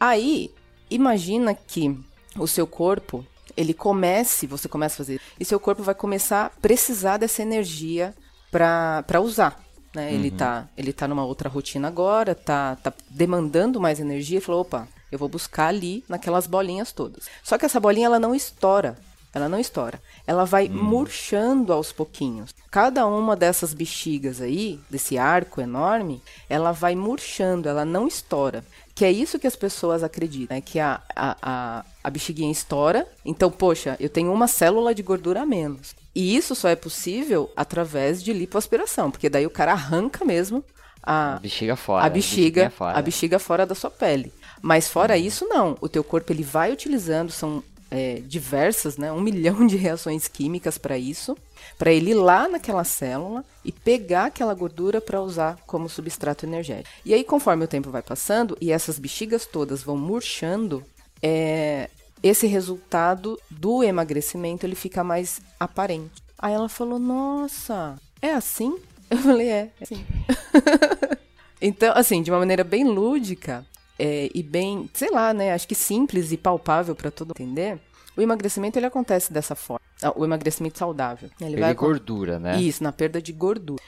[0.00, 0.52] Aí,
[0.90, 1.96] imagina que
[2.36, 3.24] o seu corpo,
[3.56, 8.12] ele comece, você começa a fazer, e seu corpo vai começar a precisar dessa energia
[8.50, 9.62] para usar.
[9.94, 10.12] Né?
[10.12, 14.62] Ele, tá, ele tá numa outra rotina agora, tá, tá demandando mais energia e falou,
[14.62, 17.24] opa, eu vou buscar ali naquelas bolinhas todas.
[17.42, 18.96] Só que essa bolinha ela não estoura.
[19.32, 20.02] Ela não estoura.
[20.26, 22.52] Ela vai murchando aos pouquinhos.
[22.68, 28.64] Cada uma dessas bexigas aí, desse arco enorme, ela vai murchando, ela não estoura.
[28.92, 30.60] Que é isso que as pessoas acreditam, né?
[30.60, 33.06] Que a, a, a, a bexiguinha estoura.
[33.24, 35.94] Então, poxa, eu tenho uma célula de gordura a menos.
[36.12, 40.64] E isso só é possível através de lipoaspiração, porque daí o cara arranca mesmo
[41.02, 42.04] a, A bexiga fora.
[42.04, 42.98] a bexiga, bexiguinha fora.
[42.98, 44.32] a bexiga fora da sua pele.
[44.62, 45.76] Mas fora isso, não.
[45.80, 49.10] O teu corpo ele vai utilizando, são é, diversas, né?
[49.10, 51.36] Um milhão de reações químicas para isso,
[51.78, 56.94] para ele ir lá naquela célula e pegar aquela gordura para usar como substrato energético.
[57.04, 60.84] E aí, conforme o tempo vai passando e essas bexigas todas vão murchando,
[61.22, 61.90] é,
[62.22, 66.22] esse resultado do emagrecimento ele fica mais aparente.
[66.38, 68.78] Aí ela falou: Nossa, é assim?
[69.10, 70.04] Eu falei: É, é assim.
[71.62, 73.66] Então, assim, de uma maneira bem lúdica
[74.00, 75.52] é, e bem, sei lá, né?
[75.52, 77.78] Acho que simples e palpável para todo entender.
[78.16, 79.80] O emagrecimento ele acontece dessa forma.
[80.02, 81.28] Ah, O emagrecimento saudável.
[81.40, 82.60] Ele Perder acon- gordura, né?
[82.60, 83.80] Isso, na perda de gordura.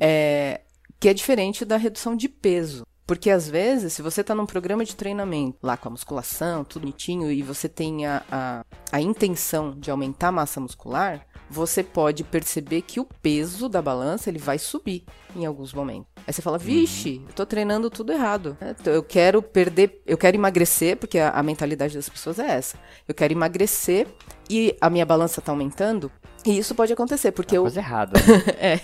[0.00, 0.60] É,
[0.98, 2.86] que é diferente da redução de peso.
[3.06, 6.82] Porque às vezes, se você está num programa de treinamento, lá com a musculação, tudo
[6.82, 12.24] bonitinho, e você tem a, a, a intenção de aumentar a massa muscular, você pode
[12.24, 16.08] perceber que o peso da balança ele vai subir em alguns momentos.
[16.26, 18.56] Aí você fala, vixe, eu tô treinando tudo errado.
[18.60, 18.74] né?
[18.84, 22.78] Eu quero perder, eu quero emagrecer, porque a, a mentalidade das pessoas é essa.
[23.06, 24.06] Eu quero emagrecer
[24.48, 26.10] e a minha balança tá aumentando.
[26.46, 28.18] E isso pode acontecer, porque eu, Coisa errada.
[28.20, 28.54] né?
[28.58, 28.80] é.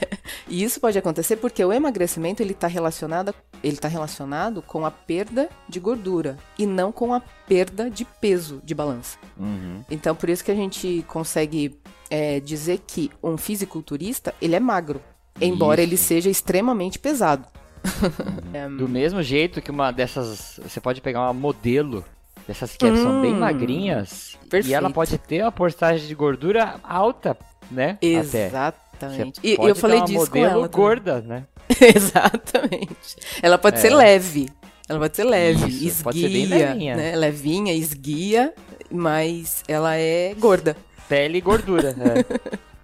[0.48, 4.90] E isso pode acontecer porque o emagrecimento ele está relacionado, ele tá relacionado com a
[4.90, 9.18] perda de gordura e não com a perda de peso de balança.
[9.38, 9.83] Uhum.
[9.90, 11.79] Então, por isso que a gente consegue
[12.14, 15.00] é, dizer que um fisiculturista ele é magro,
[15.40, 17.44] embora ele seja extremamente pesado.
[18.79, 20.59] Do mesmo jeito que uma dessas.
[20.62, 22.05] Você pode pegar uma modelo
[22.46, 24.37] Dessas que são bem Hum, magrinhas.
[24.44, 24.77] E perfeito.
[24.77, 27.35] ela pode ter uma porcentagem de gordura alta,
[27.70, 27.96] né?
[28.03, 29.40] Exatamente.
[29.42, 30.68] E eu falei uma disso com modelo ela.
[30.68, 30.70] também.
[30.87, 31.44] gorda, né?
[31.81, 33.16] Exatamente.
[33.42, 33.94] Ela pode ser É.
[33.96, 34.48] leve.
[34.87, 36.96] Ela pode ser leve, Isso, esguia, pode ser bem levinha.
[36.96, 37.16] né?
[37.16, 38.53] Levinha, esguia,
[38.90, 40.77] mas ela é gorda.
[41.08, 41.90] Pele e gordura.
[41.90, 42.64] é.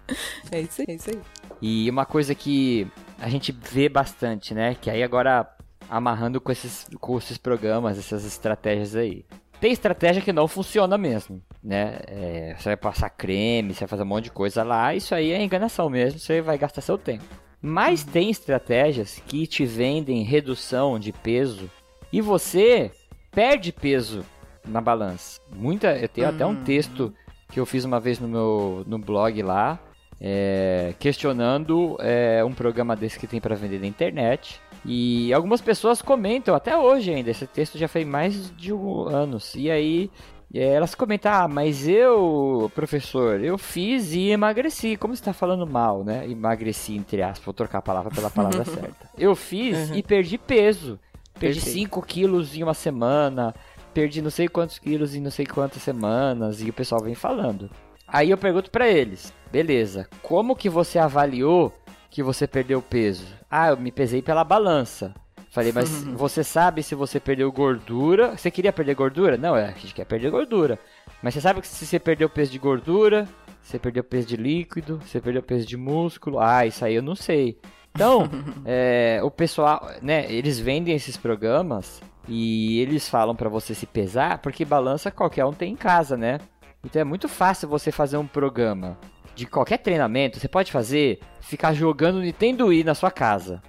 [0.51, 1.19] É isso aí, é isso aí.
[1.61, 2.85] E uma coisa que
[3.17, 4.75] a gente vê bastante, né?
[4.75, 5.47] Que aí agora
[5.89, 9.25] amarrando com esses, com esses programas, essas estratégias aí.
[9.59, 11.99] Tem estratégia que não funciona mesmo, né?
[12.07, 15.31] É, você vai passar creme, você vai fazer um monte de coisa lá, isso aí
[15.31, 17.23] é enganação mesmo, você vai gastar seu tempo.
[17.61, 21.69] Mas tem estratégias que te vendem redução de peso
[22.11, 22.89] e você
[23.31, 24.25] perde peso
[24.65, 25.39] na balança.
[25.55, 27.13] Muita, eu tenho até um texto
[27.51, 29.79] que eu fiz uma vez no meu no blog lá,
[30.19, 34.59] é, questionando é, um programa desse que tem para vender na internet.
[34.83, 37.29] E algumas pessoas comentam até hoje ainda.
[37.29, 39.53] Esse texto já fez mais de um anos.
[39.55, 40.09] E aí
[40.53, 44.97] é, elas comentam: Ah, mas eu, professor, eu fiz e emagreci.
[44.97, 46.27] Como você está falando mal, né?
[46.29, 47.45] Emagreci, entre aspas.
[47.45, 49.09] Vou trocar a palavra pela palavra certa.
[49.17, 50.99] Eu fiz e perdi peso.
[51.39, 51.79] Perdi Perfeito.
[51.79, 53.55] 5 quilos em uma semana.
[53.93, 56.61] Perdi não sei quantos quilos em não sei quantas semanas.
[56.61, 57.69] E o pessoal vem falando.
[58.07, 61.73] Aí eu pergunto pra eles: beleza, como que você avaliou
[62.09, 63.25] que você perdeu peso?
[63.49, 65.13] Ah, eu me pesei pela balança.
[65.51, 68.37] Falei, mas você sabe se você perdeu gordura?
[68.37, 69.37] Você queria perder gordura?
[69.37, 70.79] Não, é, a gente quer perder gordura.
[71.21, 73.27] Mas você sabe que se você perdeu peso de gordura,
[73.61, 76.39] você perdeu peso de líquido, você perdeu peso de músculo?
[76.39, 77.59] Ah, isso aí eu não sei.
[77.93, 78.29] Então,
[78.63, 84.39] é, o pessoal, né, eles vendem esses programas e eles falam pra você se pesar,
[84.39, 86.39] porque balança qualquer um tem em casa, né?
[86.83, 88.97] Então é muito fácil você fazer um programa
[89.35, 90.39] de qualquer treinamento.
[90.39, 93.61] Você pode fazer, ficar jogando Nintendo Wii na sua casa,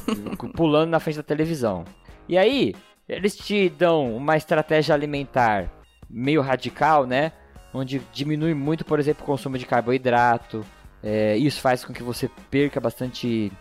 [0.54, 1.84] pulando na frente da televisão.
[2.28, 2.74] E aí,
[3.08, 5.70] eles te dão uma estratégia alimentar
[6.08, 7.32] meio radical, né?
[7.72, 10.64] Onde diminui muito, por exemplo, o consumo de carboidrato.
[11.02, 13.52] É, isso faz com que você perca bastante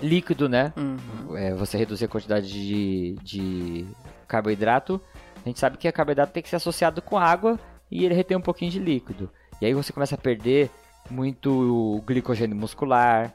[0.00, 0.72] líquido, né?
[0.76, 1.36] Uhum.
[1.36, 3.86] é, você reduzir a quantidade de, de
[4.26, 5.00] carboidrato,
[5.44, 7.58] a gente sabe que o carboidrato tem que ser associado com água
[7.90, 9.30] e ele retém um pouquinho de líquido.
[9.60, 10.70] E aí você começa a perder
[11.10, 13.34] muito glicogênio muscular,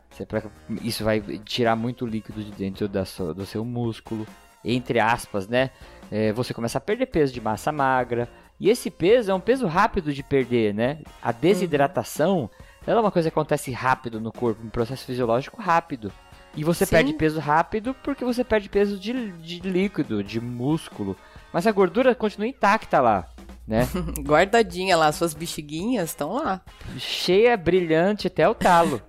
[0.82, 4.26] isso vai tirar muito líquido de dentro da sua- do seu músculo,
[4.64, 5.70] entre aspas, né?
[6.12, 9.68] É, você começa a perder peso de massa magra, e esse peso é um peso
[9.68, 11.00] rápido de perder, né?
[11.22, 12.50] A desidratação
[12.86, 16.12] ela é uma coisa que acontece rápido no corpo, um processo fisiológico rápido.
[16.58, 16.92] E você Sim.
[16.92, 21.16] perde peso rápido porque você perde peso de, de líquido, de músculo.
[21.54, 23.28] Mas a gordura continua intacta lá,
[23.68, 23.88] né?
[24.26, 26.62] Guardadinha lá, suas bexiguinhas estão lá.
[26.98, 29.00] Cheia, brilhante até o talo.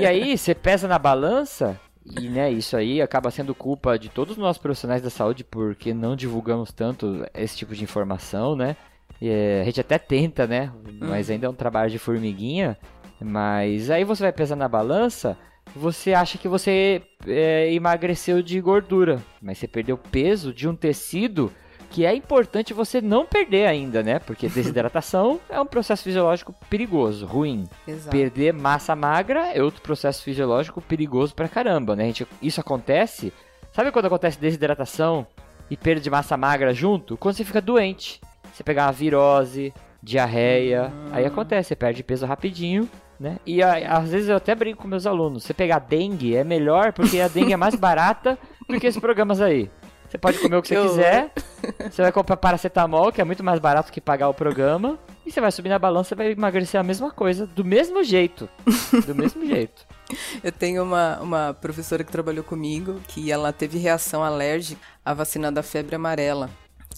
[0.00, 1.78] E aí, você pesa na balança,
[2.18, 6.16] e né, isso aí acaba sendo culpa de todos nós profissionais da saúde, porque não
[6.16, 8.74] divulgamos tanto esse tipo de informação, né?
[9.20, 10.72] É, a gente até tenta, né?
[10.98, 12.78] Mas ainda é um trabalho de formiguinha.
[13.20, 15.36] Mas aí você vai pesar na balança,
[15.74, 21.52] você acha que você é, emagreceu de gordura, mas você perdeu peso de um tecido
[21.90, 24.18] que é importante você não perder ainda, né?
[24.18, 27.68] Porque desidratação é um processo fisiológico perigoso, ruim.
[27.86, 28.10] Exato.
[28.10, 32.04] Perder massa magra é outro processo fisiológico perigoso pra caramba, né?
[32.04, 33.32] A gente, isso acontece.
[33.72, 35.26] Sabe quando acontece desidratação
[35.70, 37.16] e perda de massa magra junto?
[37.16, 38.20] Quando você fica doente.
[38.52, 43.38] Você pegar uma virose, diarreia, aí acontece, você perde peso rapidinho, né?
[43.46, 46.92] E a- às vezes eu até brinco com meus alunos, você pegar dengue é melhor
[46.92, 49.70] porque a dengue é mais barata do que esses programas aí.
[50.08, 51.32] Você pode comer o que você quiser,
[51.90, 55.40] você vai comprar paracetamol, que é muito mais barato que pagar o programa, e você
[55.40, 58.48] vai subir na balança e vai emagrecer a mesma coisa, do mesmo jeito.
[59.04, 59.84] Do mesmo jeito.
[60.44, 65.50] Eu tenho uma, uma professora que trabalhou comigo que ela teve reação alérgica à vacina
[65.50, 66.48] da febre amarela.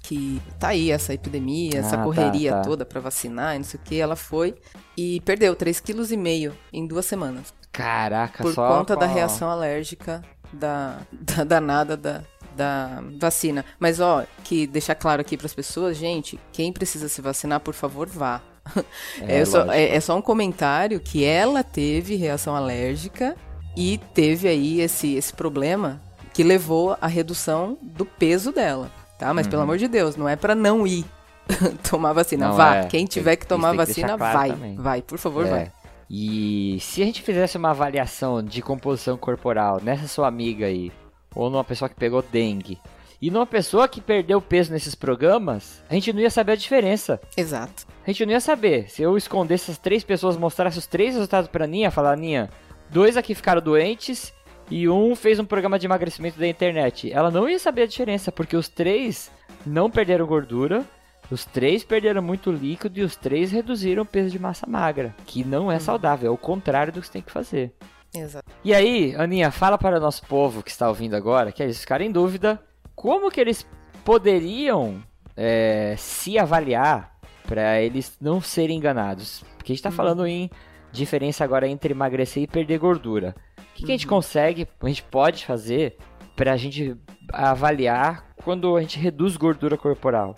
[0.09, 2.61] Que tá aí essa epidemia, essa Ah, tá, correria tá.
[2.63, 4.01] toda pra vacinar e não sei o que.
[4.01, 4.55] Ela foi
[4.97, 7.53] e perdeu 3,5 kg em duas semanas.
[7.71, 12.23] Caraca, Por só conta com da reação alérgica da, da danada da,
[12.57, 13.63] da vacina.
[13.79, 18.09] Mas, ó, que deixar claro aqui pras pessoas, gente, quem precisa se vacinar, por favor,
[18.09, 18.41] vá.
[19.21, 23.37] É, É, só, é- é só um comentário que ela teve reação alérgica
[23.77, 26.01] e teve aí esse, esse problema
[26.33, 29.33] que levou à redução do peso dela, tá?
[29.35, 31.05] Mas pelo amor de Deus, não é pra não ir
[31.89, 32.47] tomar vacina.
[32.47, 32.51] Uhum.
[32.53, 32.87] Não, vá, é.
[32.87, 34.51] quem tiver que tomar que vacina, claro vai.
[34.51, 34.77] também.
[34.77, 35.51] Vai, por favor, É.
[35.51, 35.73] vai.
[36.11, 40.91] E se a gente fizesse uma avaliação de composição corporal nessa sua amiga aí,
[41.35, 42.79] ou numa pessoa que pegou dengue,
[43.21, 47.21] e numa pessoa que perdeu peso nesses programas, a gente não ia saber a diferença.
[47.37, 47.87] Exato.
[48.07, 48.89] A gente não ia saber.
[48.89, 52.49] Se eu escondesse essas três pessoas, mostrasse os três resultados pra Ninha, falar, Ninha,
[52.89, 54.33] dois aqui ficaram doentes
[54.71, 57.13] e um fez um programa de emagrecimento da internet.
[57.13, 59.31] Ela não ia saber a diferença, porque os três
[59.67, 60.85] não perderam gordura,
[61.31, 65.45] Os três perderam muito líquido e os três reduziram o peso de massa magra, que
[65.45, 67.75] não é saudável, é o contrário do que você tem que fazer.
[68.15, 68.51] Exato.
[68.65, 72.05] E aí, Aninha, fala para o nosso povo que está ouvindo agora, que eles ficaram
[72.05, 72.59] em dúvida,
[72.95, 73.67] como que eles
[74.05, 75.03] poderiam
[75.37, 77.15] é, se avaliar
[77.47, 79.45] para eles não serem enganados?
[79.59, 80.51] Porque a gente está falando em
[80.91, 83.35] diferença agora entre emagrecer e perder gordura.
[83.79, 85.97] O que, que a gente consegue, a gente pode fazer
[86.35, 86.97] para a gente
[87.33, 90.35] avaliar quando a gente reduz gordura corporal?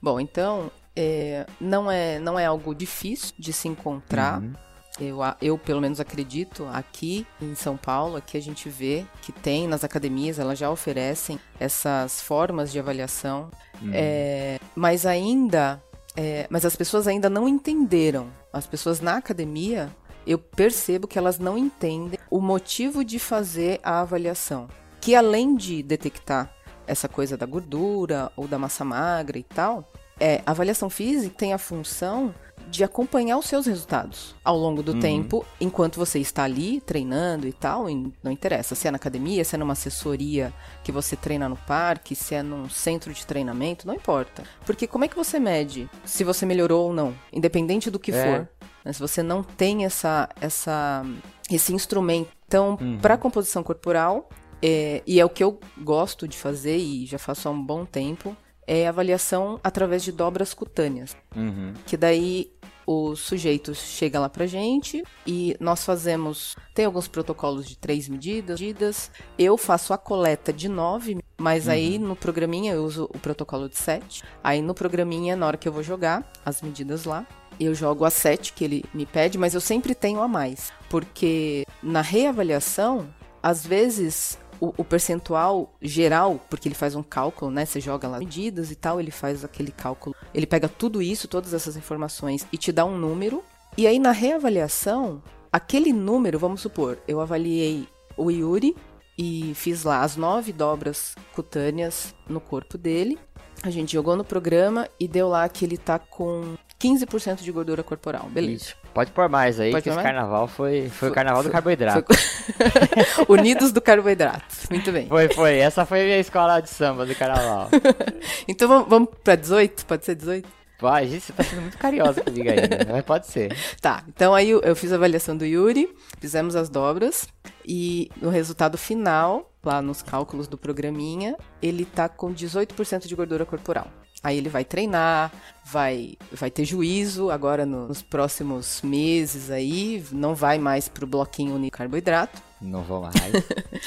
[0.00, 4.42] Bom, então, é, não, é, não é algo difícil de se encontrar.
[4.42, 4.52] Uhum.
[5.00, 9.66] Eu, eu, pelo menos, acredito aqui em São Paulo, aqui a gente vê que tem
[9.66, 13.50] nas academias, elas já oferecem essas formas de avaliação.
[13.90, 15.82] É, mas ainda.
[16.14, 18.28] é, mas as pessoas ainda não entenderam.
[18.52, 19.88] As pessoas na academia,
[20.26, 24.68] eu percebo que elas não entendem o motivo de fazer a avaliação.
[25.00, 26.52] Que além de detectar
[26.86, 31.52] essa coisa da gordura ou da massa magra e tal, é, a avaliação física tem
[31.52, 32.34] a função
[32.68, 37.52] de acompanhar os seus resultados ao longo do tempo, enquanto você está ali treinando e
[37.52, 40.52] tal, e não interessa se é na academia, se é numa assessoria
[40.82, 44.44] que você treina no parque, se é num centro de treinamento, não importa.
[44.64, 48.24] Porque como é que você mede se você melhorou ou não, independente do que É.
[48.24, 48.48] for?
[48.84, 48.92] Né?
[48.92, 51.04] Se você não tem essa, essa,
[51.50, 52.30] esse instrumento.
[52.46, 54.28] Então, para composição corporal,
[54.60, 57.84] é, e é o que eu gosto de fazer e já faço há um bom
[57.84, 61.16] tempo, é avaliação através de dobras cutâneas.
[61.34, 61.72] Uhum.
[61.86, 62.50] Que daí
[62.86, 66.56] o sujeito chega lá pra gente e nós fazemos.
[66.74, 68.60] Tem alguns protocolos de três medidas.
[68.60, 69.10] medidas.
[69.38, 73.76] Eu faço a coleta de nove, mas aí no programinha eu uso o protocolo de
[73.76, 74.22] sete.
[74.42, 77.26] Aí no programinha, na hora que eu vou jogar as medidas lá,
[77.58, 80.72] eu jogo a 7 que ele me pede, mas eu sempre tenho a mais.
[80.88, 83.08] Porque na reavaliação,
[83.42, 87.64] às vezes o, o percentual geral, porque ele faz um cálculo, né?
[87.64, 90.14] Você joga lá medidas e tal, ele faz aquele cálculo.
[90.32, 93.42] Ele pega tudo isso, todas essas informações e te dá um número.
[93.76, 98.76] E aí na reavaliação, aquele número, vamos supor, eu avaliei o Yuri
[99.18, 103.18] e fiz lá as nove dobras cutâneas no corpo dele.
[103.62, 107.82] A gente jogou no programa e deu lá que ele tá com 15% de gordura
[107.82, 108.28] corporal.
[108.28, 108.54] Beleza.
[108.64, 108.76] Isso.
[108.92, 110.06] Pode pôr mais aí, Pode que esse mais?
[110.06, 112.04] carnaval foi, foi, o Foi- carnaval do foi- carboidrato.
[112.14, 114.44] Foi- Unidos do carboidrato.
[114.70, 115.06] Muito bem.
[115.08, 115.58] Foi, foi.
[115.58, 117.68] Essa foi a minha escola de samba do carnaval.
[118.48, 119.86] Então vamos, vamos pra 18?
[119.86, 120.48] Pode ser 18?
[120.80, 122.84] Vai, gente, você tá sendo muito carinhosa comigo ainda.
[122.90, 123.56] Mas pode ser.
[123.80, 125.88] Tá, então aí eu, eu fiz a avaliação do Yuri,
[126.18, 127.28] fizemos as dobras
[127.64, 133.44] e no resultado final, lá nos cálculos do programinha, ele tá com 18% de gordura
[133.46, 133.88] corporal.
[134.22, 135.32] Aí ele vai treinar,
[135.64, 141.54] vai, vai ter juízo agora no- nos próximos meses aí, não vai mais pro bloquinho
[141.56, 142.40] único carboidrato.
[142.60, 143.14] Não vou mais.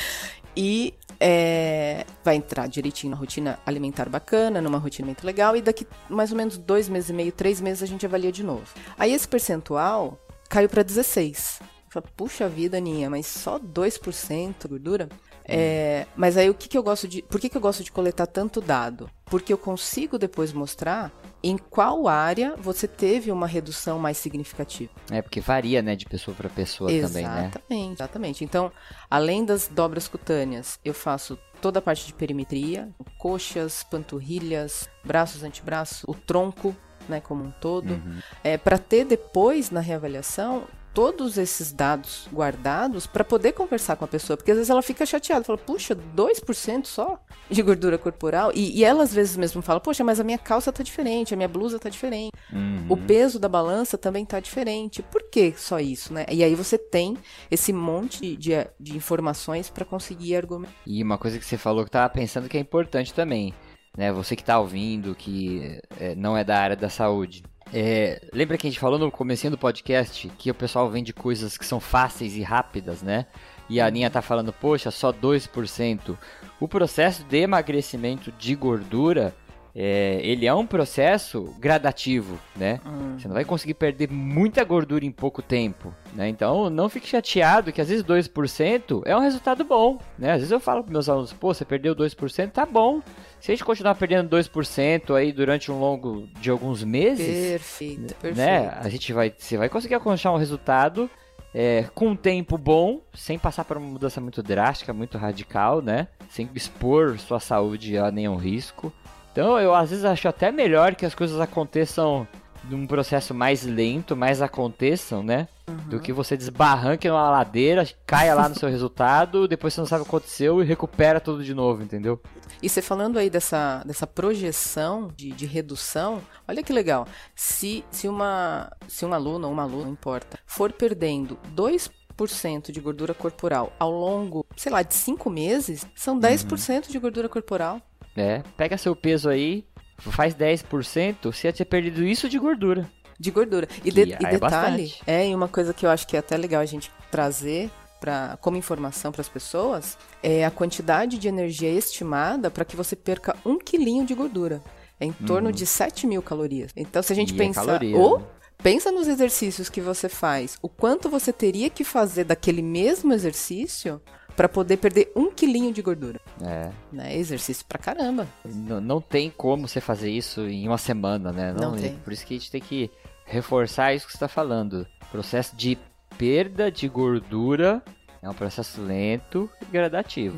[0.57, 5.85] E é, vai entrar direitinho na rotina alimentar bacana, numa rotina muito legal, e daqui
[6.09, 8.63] mais ou menos dois meses e meio, três meses a gente avalia de novo.
[8.97, 10.17] Aí esse percentual
[10.49, 11.59] caiu para 16.
[11.61, 15.09] Eu falei, Puxa vida, Aninha, mas só 2% gordura?
[15.47, 17.21] É, mas aí o que, que eu gosto de.
[17.23, 19.09] Por que, que eu gosto de coletar tanto dado?
[19.25, 21.11] Porque eu consigo depois mostrar
[21.43, 24.91] em qual área você teve uma redução mais significativa.
[25.11, 27.41] É, porque varia, né, de pessoa pra pessoa também, né?
[27.51, 28.43] Exatamente, exatamente.
[28.43, 28.71] Então,
[29.09, 36.05] além das dobras cutâneas, eu faço toda a parte de perimetria, coxas, panturrilhas, braços, antebraço,
[36.09, 36.75] o tronco,
[37.07, 38.19] né, como um todo, Uhum.
[38.43, 40.63] é para ter depois na reavaliação
[40.95, 45.05] todos esses dados guardados para poder conversar com a pessoa, porque às vezes ela fica
[45.05, 47.19] chateada, fala, puxa, 2% só
[47.51, 50.71] de gordura corporal, e, e ela às vezes mesmo fala, poxa, mas a minha calça
[50.71, 52.85] tá diferente, a minha blusa tá diferente, Uhum.
[52.87, 55.03] o peso da balança também tá diferente.
[55.03, 56.25] Por que só isso, né?
[56.31, 57.17] E aí você tem
[57.51, 60.73] esse monte de, de informações para conseguir argumentar.
[60.85, 63.53] E uma coisa que você falou que eu tava pensando que é importante também,
[63.97, 64.11] né?
[64.13, 67.43] Você que tá ouvindo, que é, não é da área da saúde.
[67.73, 71.57] É, lembra que a gente falou no comecinho do podcast que o pessoal vende coisas
[71.57, 73.25] que são fáceis e rápidas, né?
[73.69, 76.17] E a Aninha tá falando, poxa, só 2%.
[76.59, 79.35] O processo de emagrecimento de gordura,
[79.77, 82.79] é, ele é um processo gradativo, né?
[83.17, 86.29] Você não vai conseguir perder muita gordura em pouco tempo, né?
[86.29, 90.31] Então não fique chateado que às vezes 2% é um resultado bom, né?
[90.31, 93.01] Às vezes eu falo para meus alunos, pô, você perdeu 2%, tá bom.
[93.41, 98.37] Se a gente continuar perdendo 2% aí durante um longo de alguns meses, Perfeito, perfeito.
[98.37, 98.77] né?
[98.81, 101.09] A gente vai, você vai conseguir alcançar um resultado
[101.53, 106.07] é, com um tempo bom, sem passar por uma mudança muito drástica, muito radical, né?
[106.29, 108.91] Sem expor sua saúde a nenhum risco.
[109.35, 112.25] Então eu às vezes acho até melhor que as coisas aconteçam
[112.69, 115.49] num processo mais lento, mais aconteçam, né?
[115.89, 120.03] Do que você desbarranque numa ladeira, caia lá no seu resultado, depois você não sabe
[120.03, 122.17] o que aconteceu e recupera tudo de novo, entendeu?
[122.63, 127.05] E você falando aí dessa, dessa projeção de, de redução, olha que legal.
[127.35, 132.79] Se, se, uma, se um aluno ou uma aluna, não importa, for perdendo 2% de
[132.79, 137.81] gordura corporal ao longo, sei lá, de 5 meses, são 10% de gordura corporal.
[138.15, 139.65] É, pega seu peso aí,
[139.99, 142.89] faz 10%, você ia ter perdido isso de gordura.
[143.19, 143.67] De gordura.
[143.83, 145.01] E, de- é e detalhe, bastante.
[145.07, 148.37] é, e uma coisa que eu acho que é até legal a gente trazer pra,
[148.41, 153.35] como informação para as pessoas, é a quantidade de energia estimada para que você perca
[153.45, 154.61] um quilinho de gordura.
[154.99, 156.71] É em torno de 7 mil calorias.
[156.75, 157.31] Então, se a gente.
[157.33, 157.65] E é pensar.
[157.65, 158.25] caloria, ou né?
[158.63, 164.01] pensa nos exercícios que você faz, o quanto você teria que fazer daquele mesmo exercício
[164.35, 166.19] para poder perder um quilinho de gordura.
[166.41, 166.69] É.
[166.91, 167.15] Né?
[167.17, 168.27] Exercício pra caramba.
[168.45, 171.53] N- não tem como você fazer isso em uma semana, né?
[171.53, 171.95] Não tem.
[171.97, 172.89] Por isso que a gente tem que
[173.25, 174.85] reforçar isso que você está falando.
[175.11, 175.77] Processo de
[176.17, 177.81] perda de gordura
[178.21, 180.37] é um processo lento e gradativo.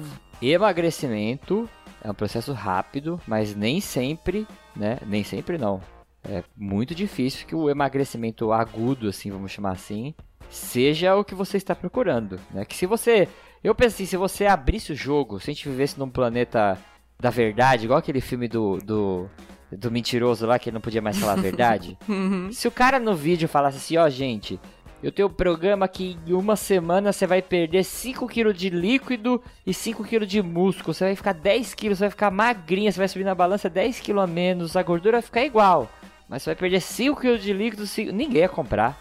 [0.71, 1.67] Emagrecimento
[2.03, 4.45] é um processo rápido, mas nem sempre,
[4.75, 4.99] né?
[5.07, 5.81] Nem sempre não.
[6.29, 10.13] É muito difícil que o emagrecimento agudo, assim, vamos chamar assim,
[10.49, 12.65] seja o que você está procurando, né?
[12.65, 13.27] Que se você,
[13.63, 16.77] eu penso assim, se você abrisse o jogo, se a gente vivesse num planeta
[17.19, 19.29] da verdade, igual aquele filme do, do,
[19.71, 21.97] do mentiroso lá que ele não podia mais falar a verdade,
[22.51, 24.59] se o cara no vídeo falasse assim, ó, gente,
[25.01, 29.71] eu tenho um programa que em uma semana você vai perder 5kg de líquido e
[29.71, 30.91] 5kg de músculo.
[30.93, 34.27] Você vai ficar 10kg, você vai ficar magrinha, você vai subir na balança 10kg a
[34.27, 35.87] menos, a gordura vai ficar igual.
[36.27, 38.97] Mas você vai perder 5kg de líquido, cinco- ninguém ia comprar.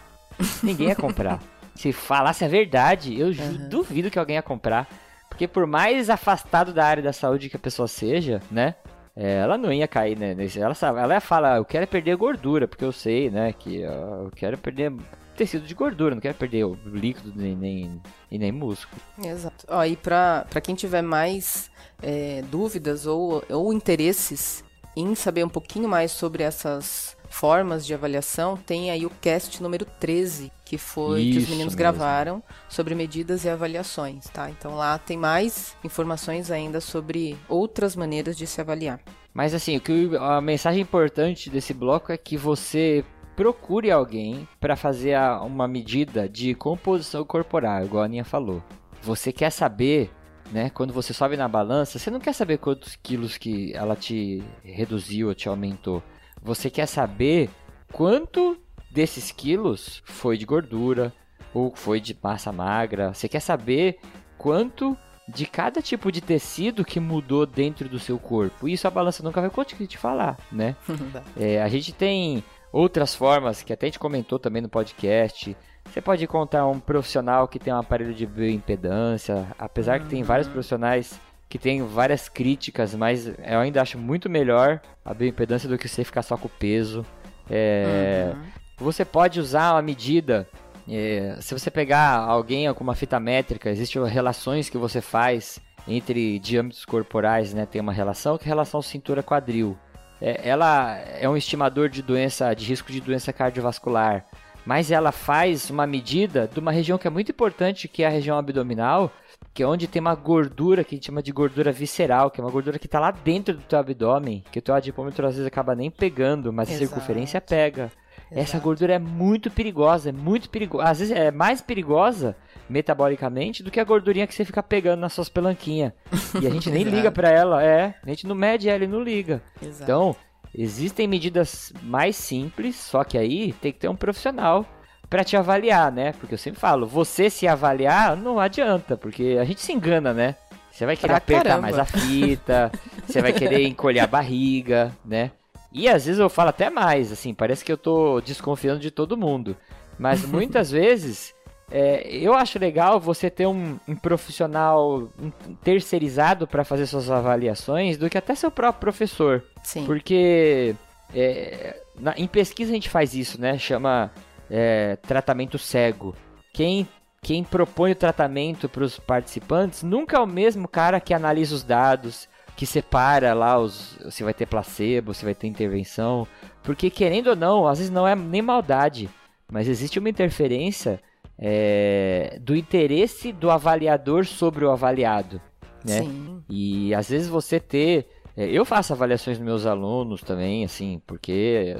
[0.63, 1.39] Ninguém ia comprar.
[1.77, 4.87] Se falasse a verdade, eu ju- duvido que alguém ia comprar.
[5.29, 8.75] Porque por mais afastado da área da saúde que a pessoa seja, né?
[9.15, 10.35] é, ela não ia cair, né?
[10.55, 13.51] Ela, sabe, ela ia falar, eu quero é perder gordura, porque eu sei, né?
[13.51, 14.93] Que eu quero perder
[15.35, 19.01] tecido de gordura, não quero perder o líquido nem, nem, e nem músculo.
[19.23, 19.65] Exato.
[19.69, 21.71] Ó, e pra, pra quem tiver mais
[22.01, 24.63] é, dúvidas ou, ou interesses
[24.95, 29.85] em saber um pouquinho mais sobre essas formas de avaliação, tem aí o cast número
[29.85, 31.77] 13, que foi que os Isso meninos mesmo.
[31.77, 34.49] gravaram sobre medidas e avaliações, tá?
[34.49, 38.99] Então lá tem mais informações ainda sobre outras maneiras de se avaliar.
[39.33, 43.03] Mas assim, o que a mensagem importante desse bloco é que você
[43.35, 48.63] procure alguém para fazer a- uma medida de composição corporal, igual a Aninha falou.
[49.03, 50.09] Você quer saber,
[50.51, 54.43] né, quando você sobe na balança, você não quer saber quantos quilos que ela te
[54.63, 56.01] reduziu ou te aumentou.
[56.47, 57.49] Você quer saber
[57.91, 58.57] quanto
[58.89, 61.13] desses quilos foi de gordura
[61.53, 63.13] ou foi de massa magra.
[63.13, 63.99] Você quer saber
[64.37, 68.65] quanto de cada tipo de tecido que mudou dentro do seu corpo.
[68.65, 70.77] Isso a balança nunca vai conseguir te falar, né?
[71.35, 72.41] É, a gente tem
[72.71, 75.53] outras formas que até a gente comentou também no podcast.
[75.83, 80.47] Você pode encontrar um profissional que tem um aparelho de bioimpedância, apesar que tem vários
[80.47, 81.19] profissionais
[81.49, 86.03] que têm várias críticas, mas eu ainda acho muito melhor a bioimpedância do que você
[86.03, 87.05] ficar só com o peso.
[87.49, 88.33] É,
[88.77, 90.47] Você pode usar uma medida.
[90.89, 96.37] é, se você pegar alguém com uma fita métrica, existem relações que você faz entre
[96.39, 97.65] diâmetros corporais, né?
[97.65, 99.77] Tem uma relação que é a relação cintura-quadril.
[100.21, 104.25] É, ela é um estimador de doença, de risco de doença cardiovascular,
[104.65, 108.09] mas ela faz uma medida de uma região que é muito importante, que é a
[108.09, 109.11] região abdominal,
[109.57, 112.43] que é onde tem uma gordura que a gente chama de gordura visceral, que é
[112.43, 115.47] uma gordura que está lá dentro do teu abdômen, que o teu adipômetro às vezes
[115.47, 116.85] acaba nem pegando, mas a Exato.
[116.87, 117.91] circunferência pega.
[118.29, 118.63] Essa Exato.
[118.63, 120.87] gordura é muito perigosa, é muito perigosa.
[120.87, 122.35] Às vezes é mais perigosa
[122.69, 125.91] metabolicamente do que a gordurinha que você fica pegando nas suas pelanquinhas.
[126.39, 127.95] E a gente nem liga pra ela, é.
[128.03, 129.41] A gente não mede ela e não liga.
[129.59, 129.81] Exato.
[129.81, 130.15] Então,
[130.53, 134.63] existem medidas mais simples, só que aí tem que ter um profissional
[135.09, 136.13] pra te avaliar, né?
[136.19, 140.35] Porque eu sempre falo, você se avaliar não adianta, porque a gente se engana, né?
[140.71, 141.61] Você vai querer Pra apertar caramba.
[141.61, 142.71] mais a fita,
[143.05, 145.31] você vai querer encolher a barriga, né?
[145.73, 149.17] E às vezes eu falo até mais, assim, parece que eu tô desconfiando de todo
[149.17, 149.55] mundo.
[149.97, 151.33] Mas muitas vezes
[151.71, 155.31] é, eu acho legal você ter um, um profissional um
[155.63, 159.43] terceirizado para fazer suas avaliações do que até seu próprio professor.
[159.63, 159.83] Sim.
[159.85, 160.75] Porque
[161.13, 163.57] é, na- em pesquisa a gente faz isso, né?
[163.57, 164.11] Chama
[164.49, 166.15] é, tratamento cego.
[166.53, 166.87] Quem,
[167.21, 171.63] quem propõe o tratamento para os participantes nunca é o mesmo cara que analisa os
[171.63, 176.27] dados, que separa lá os, se vai ter placebo, se vai ter intervenção.
[176.63, 179.09] Porque querendo ou não, às vezes não é nem maldade,
[179.51, 180.99] mas existe uma interferência
[181.37, 185.39] é, do interesse do avaliador sobre o avaliado.
[185.85, 186.01] Né?
[186.01, 186.43] Sim.
[186.49, 188.07] E às vezes você ter
[188.39, 191.75] É, eu faço avaliações dos meus alunos também, assim, porque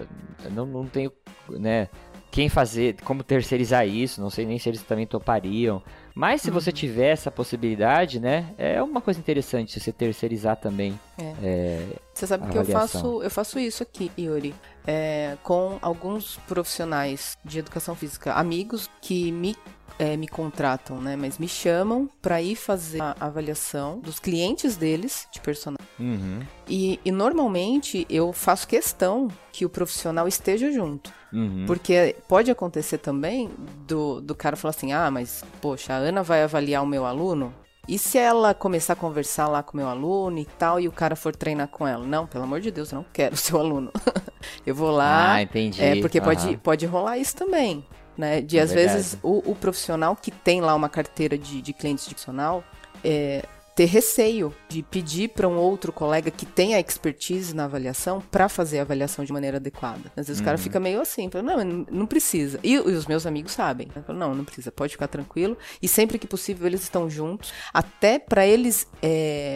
[0.51, 1.11] não, não tenho,
[1.49, 1.87] né,
[2.37, 5.81] quem fazer, como terceirizar isso, não sei nem se eles também topariam.
[6.13, 10.99] Mas se você tiver essa possibilidade, né, é uma coisa interessante você terceirizar também.
[11.17, 11.33] É.
[11.41, 14.53] É, Você sabe que eu faço, eu faço isso aqui, Yuri,
[14.85, 19.55] é, com alguns profissionais de educação física, amigos que me,
[19.97, 21.15] é, me contratam, né?
[21.15, 25.79] Mas me chamam para ir fazer a avaliação dos clientes deles, de personal.
[25.99, 31.16] uhum, E, e normalmente eu faço questão que o profissional esteja junto.
[31.31, 31.65] Uhum.
[31.67, 33.49] Porque pode acontecer também
[33.87, 37.53] do, do cara falar assim: ah, mas poxa, a Ana vai avaliar o meu aluno.
[37.87, 40.91] E se ela começar a conversar lá com o meu aluno e tal, e o
[40.91, 42.05] cara for treinar com ela?
[42.05, 43.91] Não, pelo amor de Deus, eu não quero seu aluno.
[44.65, 45.35] eu vou lá.
[45.35, 45.81] Ah, entendi.
[45.81, 46.57] É, porque pode, Aham.
[46.57, 47.85] pode rolar isso também.
[48.17, 48.41] Né?
[48.41, 48.97] De É às verdade.
[48.97, 52.63] vezes o, o profissional que tem lá uma carteira de, de clientes profissional
[53.03, 53.45] é,
[53.77, 58.79] ter receio de pedir para um outro colega que tenha expertise na avaliação para fazer
[58.79, 60.11] a avaliação de maneira adequada.
[60.17, 60.45] Às vezes o Uhum.
[60.45, 62.59] cara fica meio assim, fala, não, não- não precisa.
[62.63, 63.87] E, e os meus amigos sabem.
[64.05, 65.55] Falo, não, não precisa, pode ficar tranquilo.
[65.79, 69.55] E sempre que possível eles estão juntos, até para eles é,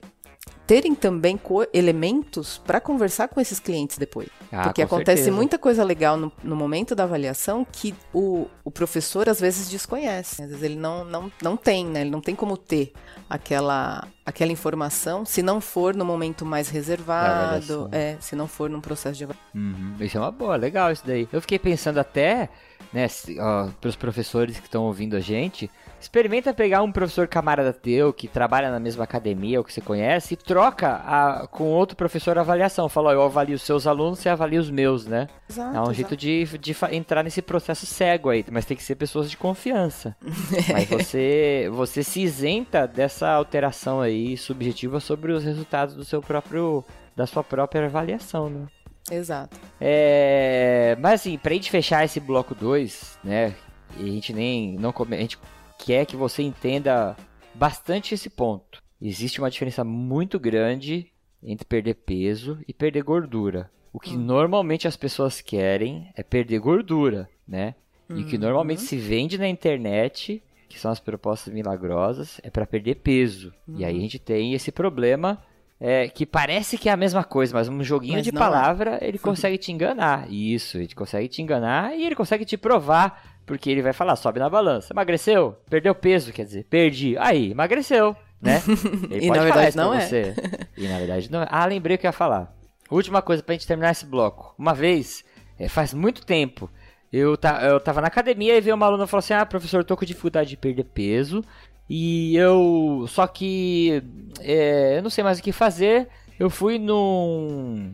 [0.66, 1.40] terem também
[1.74, 4.30] elementos para conversar com esses clientes depois.
[4.52, 5.36] Ah, Porque acontece certeza.
[5.36, 10.42] muita coisa legal no, no momento da avaliação que o, o professor às vezes desconhece.
[10.42, 12.02] Às vezes ele não, não, não tem, né?
[12.02, 12.94] Ele não tem como ter
[13.30, 18.82] aquela, aquela informação se não for no momento mais reservado, é, se não for num
[18.82, 19.50] processo de avaliação.
[19.54, 21.28] Uhum, Isso é uma boa, legal isso daí.
[21.32, 22.50] Eu fiquei pensando até,
[22.94, 23.08] né,
[23.80, 25.70] para os professores que estão ouvindo a gente,
[26.02, 30.34] experimenta pegar um professor camarada teu que trabalha na mesma academia ou que você conhece
[30.34, 32.90] e troca a- com outro professor a avaliação.
[32.90, 35.28] Fala, ó, eu avalio os seus alunos, você avalia os meus, né?
[35.50, 35.94] Exato, É um exato.
[35.94, 40.16] jeito de, de entrar nesse processo cego aí, mas tem que ser pessoas de confiança.
[40.74, 46.84] Mas você, você se isenta dessa alteração aí subjetiva sobre os resultados do seu próprio,
[47.16, 48.66] da sua própria avaliação, né?
[49.12, 49.58] Exato.
[49.80, 53.54] É, mas assim, pra gente fechar esse bloco 2, né?
[53.98, 55.38] E a gente nem não a gente
[55.86, 57.16] quer que você entenda
[57.54, 58.82] bastante esse ponto.
[59.02, 61.08] Existe uma diferença muito grande
[61.44, 63.70] entre perder peso e perder gordura.
[63.92, 67.76] O que normalmente as pessoas querem é perder gordura, né?
[68.10, 72.66] E o que normalmente se vende na internet, que são as propostas milagrosas, é para
[72.66, 73.54] perder peso.
[73.68, 75.42] E aí a gente tem esse problema
[75.84, 78.34] é, que parece que é a mesma coisa, mas um joguinho Mas de é.
[78.34, 80.32] palavra ele consegue te enganar.
[80.32, 84.40] Isso, ele consegue te enganar e ele consegue te provar, porque ele vai falar, sobe
[84.40, 88.62] na balança, emagreceu, perdeu peso, quer dizer, perdi, aí, emagreceu, né?
[89.10, 90.02] E na verdade não é.
[90.02, 90.36] você.
[90.78, 91.48] E na verdade não é.
[91.50, 92.54] Ah, lembrei o que eu ia falar.
[92.90, 94.54] Última coisa pra gente terminar esse bloco.
[94.58, 95.24] Uma vez,
[95.58, 96.70] é, faz muito tempo,
[97.12, 99.84] eu, ta, eu tava na academia e veio uma aluna e falou assim: Ah, professor,
[99.84, 101.44] tô com dificuldade de perder peso.
[101.90, 103.06] E eu.
[103.10, 104.02] Só que.
[104.40, 106.08] é, eu não sei mais o que fazer.
[106.40, 107.94] Eu fui num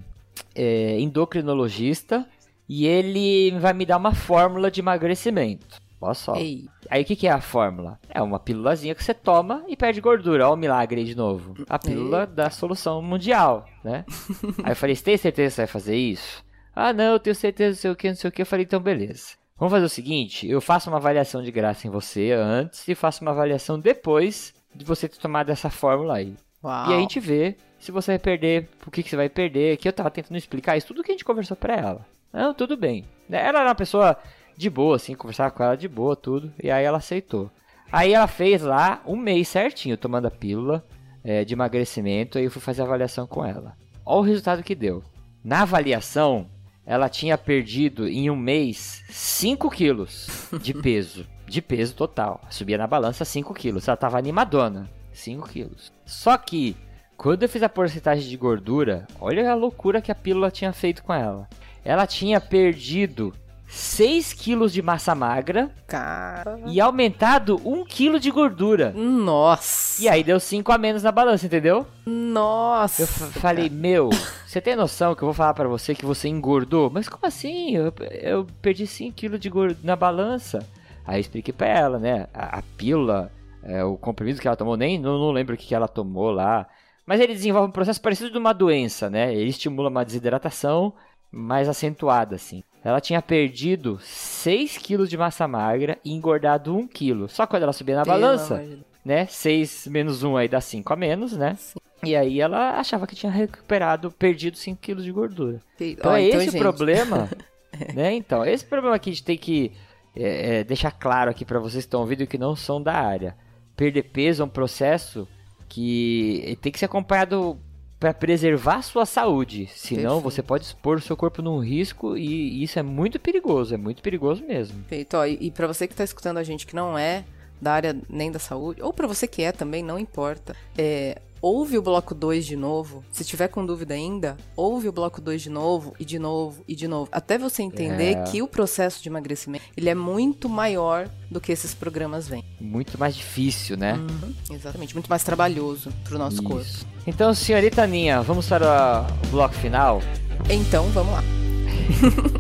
[0.56, 2.26] é, endocrinologista
[2.68, 5.78] e ele vai me dar uma fórmula de emagrecimento.
[6.00, 6.36] Olha só.
[6.36, 8.00] Ei, Aí o que, que é a fórmula?
[8.10, 10.46] É uma pílulazinha que você toma e perde gordura.
[10.46, 11.56] Olha o milagre aí de novo.
[11.68, 14.06] A pílula da solução mundial, né?
[14.64, 16.44] aí eu falei, você tem certeza que você vai fazer isso?
[16.76, 18.42] Ah, não, eu tenho certeza, não sei o que, não sei o que.
[18.42, 19.34] Eu falei, então beleza.
[19.58, 23.24] Vamos fazer o seguinte, eu faço uma avaliação de graça em você antes e faço
[23.24, 26.36] uma avaliação depois de você ter tomado essa fórmula aí.
[26.64, 26.90] uau.
[26.90, 29.78] E aí a gente vê se você vai perder, o que, que você vai perder.
[29.78, 32.06] Que eu tava tentando explicar isso, tudo que a gente conversou pra ela.
[32.32, 33.06] Não, tudo bem.
[33.30, 34.18] Ela era uma pessoa
[34.56, 36.52] de boa, assim, conversava com ela de boa, tudo.
[36.62, 37.52] E aí ela aceitou.
[37.92, 40.86] Aí ela fez lá um mês certinho, tomando a pílula
[41.24, 42.38] é, de emagrecimento.
[42.38, 43.76] Aí eu fui fazer a avaliação com ela.
[44.06, 45.04] Olha o resultado que deu.
[45.44, 46.48] Na avaliação,
[46.86, 51.26] ela tinha perdido em um mês 5 quilos de peso.
[51.46, 52.42] De peso total.
[52.50, 53.88] Subia na balança 5 quilos.
[53.88, 54.90] Ela tava animadona.
[55.14, 55.92] 5 quilos.
[56.06, 56.76] Só que,
[57.16, 61.04] quando eu fiz a porcentagem de gordura, olha a loucura que a pílula tinha feito
[61.04, 61.48] com ela.
[61.84, 63.34] Ela tinha perdido
[63.68, 66.60] 6 quilos de massa magra Cara.
[66.68, 68.92] e aumentado 1 quilo de gordura.
[68.96, 70.02] Nossa.
[70.02, 71.86] E aí deu 5 a menos na balança, entendeu?
[72.06, 73.02] Nossa.
[73.04, 74.10] Eu fa- falei, meu,
[74.46, 76.90] você tem noção que eu vou falar pra você que você engordou?
[76.90, 77.76] Mas como assim?
[77.76, 80.60] Eu, eu perdi 5 quilos de gordura na balança.
[81.06, 82.28] Aí eu expliquei pra ela, né?
[82.34, 83.32] A, a pílula,
[83.64, 86.32] é, o comprimido que ela tomou, nem não, não lembro o que, que ela tomou
[86.32, 86.68] lá.
[87.06, 89.34] Mas ele desenvolve um processo parecido de uma doença, né?
[89.34, 90.94] Ele estimula uma desidratação
[91.32, 92.64] mais acentuada, assim.
[92.84, 97.28] Ela tinha perdido 6 quilos de massa magra e engordado 1 quilo.
[97.28, 98.80] Só quando ela subia na Pelo balança, de Deus.
[99.04, 99.26] né?
[99.26, 101.58] 6 menos 1 aí dá 5 a menos, né?
[102.04, 105.62] E aí ela achava que tinha recuperado, perdido 5 quilos de gordura.
[105.80, 107.30] Então Ó, é esse gente, o problema,
[107.94, 108.14] né?
[108.14, 109.72] Então, esse problema que a gente tem que
[110.16, 112.94] é, é, deixar claro aqui pra vocês que estão ouvindo e que não são da
[112.94, 113.36] área.
[113.76, 115.28] Perder peso é um processo
[115.68, 117.60] que tem que ser acompanhado
[118.00, 119.68] para preservar a sua saúde.
[119.74, 120.24] Senão Perfeito.
[120.24, 124.02] você pode expor o seu corpo num risco e isso é muito perigoso, é muito
[124.02, 124.80] perigoso mesmo.
[124.84, 125.18] Perfeito.
[125.18, 127.24] Ó, e e pra você que tá escutando a gente que não é
[127.60, 130.56] da área nem da saúde, ou pra você que é também, não importa.
[130.78, 133.04] É, ouve o bloco 2 de novo.
[133.12, 136.76] Se tiver com dúvida ainda, ouve o bloco 2 de novo e de novo e
[136.76, 138.24] de novo, até você entender É.
[138.24, 142.44] que o processo de emagrecimento, ele é muito maior do que esses programas vêm.
[142.60, 143.94] Muito mais difícil, né?
[143.94, 146.62] Uhum, exatamente, muito mais trabalhoso pro nosso corpo.
[146.62, 146.86] Isso.
[147.06, 150.02] Então, senhorita Aninha, vamos para o bloco final?
[150.50, 151.24] Então, vamos lá.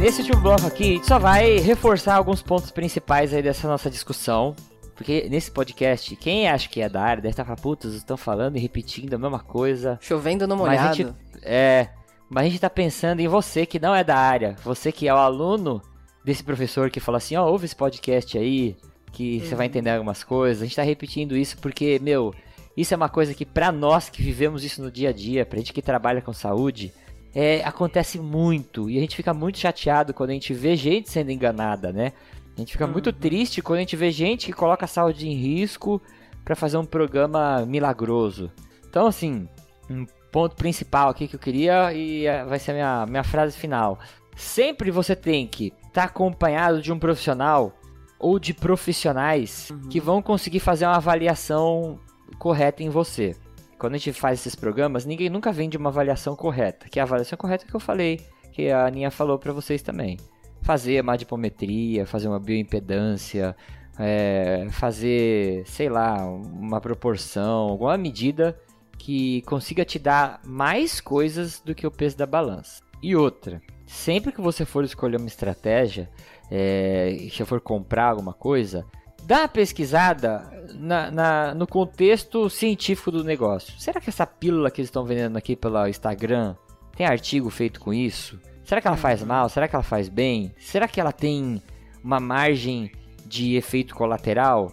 [0.00, 3.90] Nesse último bloco aqui, a gente só vai reforçar alguns pontos principais aí dessa nossa
[3.90, 4.56] discussão.
[4.96, 8.56] Porque nesse podcast, quem acha que é da área deve estar falando, putz, estão falando
[8.56, 9.98] e repetindo a mesma coisa.
[10.00, 10.96] Chovendo no Mas molhado.
[10.96, 11.90] gente, é,
[12.30, 15.12] mas a gente tá pensando em você que não é da área, você que é
[15.12, 15.82] o aluno
[16.24, 18.78] desse professor que fala assim, ó, ouve esse podcast aí,
[19.12, 20.62] que você vai entender algumas coisas.
[20.62, 22.34] A gente tá repetindo isso porque, meu,
[22.74, 25.58] isso é uma coisa que pra nós que vivemos isso no dia a dia, pra
[25.58, 26.90] gente que trabalha com saúde,
[27.34, 31.30] é, acontece muito e a gente fica muito chateado quando a gente vê gente sendo
[31.30, 32.12] enganada, né?
[32.56, 35.34] A gente fica muito triste quando a gente vê gente que coloca a saúde em
[35.34, 36.00] risco
[36.44, 38.50] pra fazer um programa milagroso.
[38.88, 39.48] Então, assim,
[39.88, 43.56] um ponto principal aqui que eu queria e eh, vai ser a minha, minha frase
[43.56, 43.98] final.
[44.36, 47.72] Sempre você tem que estar acompanhado de um profissional
[48.18, 51.98] ou de profissionais que vão conseguir fazer uma avaliação
[52.38, 53.34] correta em você.
[53.80, 57.02] Quando a gente faz esses programas, ninguém nunca vem de uma avaliação correta, que é
[57.02, 58.20] a avaliação correta que eu falei,
[58.52, 60.18] que a Aninha falou pra vocês também.
[60.60, 63.56] Fazer uma dipometria, fazer uma bioimpedância,
[63.98, 68.54] é, fazer, sei lá, uma proporção, alguma medida
[68.98, 72.82] que consiga te dar mais coisas do que o peso da balança.
[73.02, 76.06] E outra, sempre que você for escolher uma estratégia,
[76.50, 78.84] é, se for comprar alguma coisa,
[79.30, 80.42] dá uma pesquisada
[80.74, 83.72] na- na- no contexto científico do negócio.
[83.78, 86.56] Será que essa pílula que eles estão vendendo aqui pelo Instagram
[86.96, 88.40] tem artigo feito com isso?
[88.64, 89.48] Será que ela faz mal?
[89.48, 90.52] Será que ela faz bem?
[90.58, 91.62] Será que ela tem
[92.02, 92.90] uma margem
[93.24, 94.72] de efeito colateral?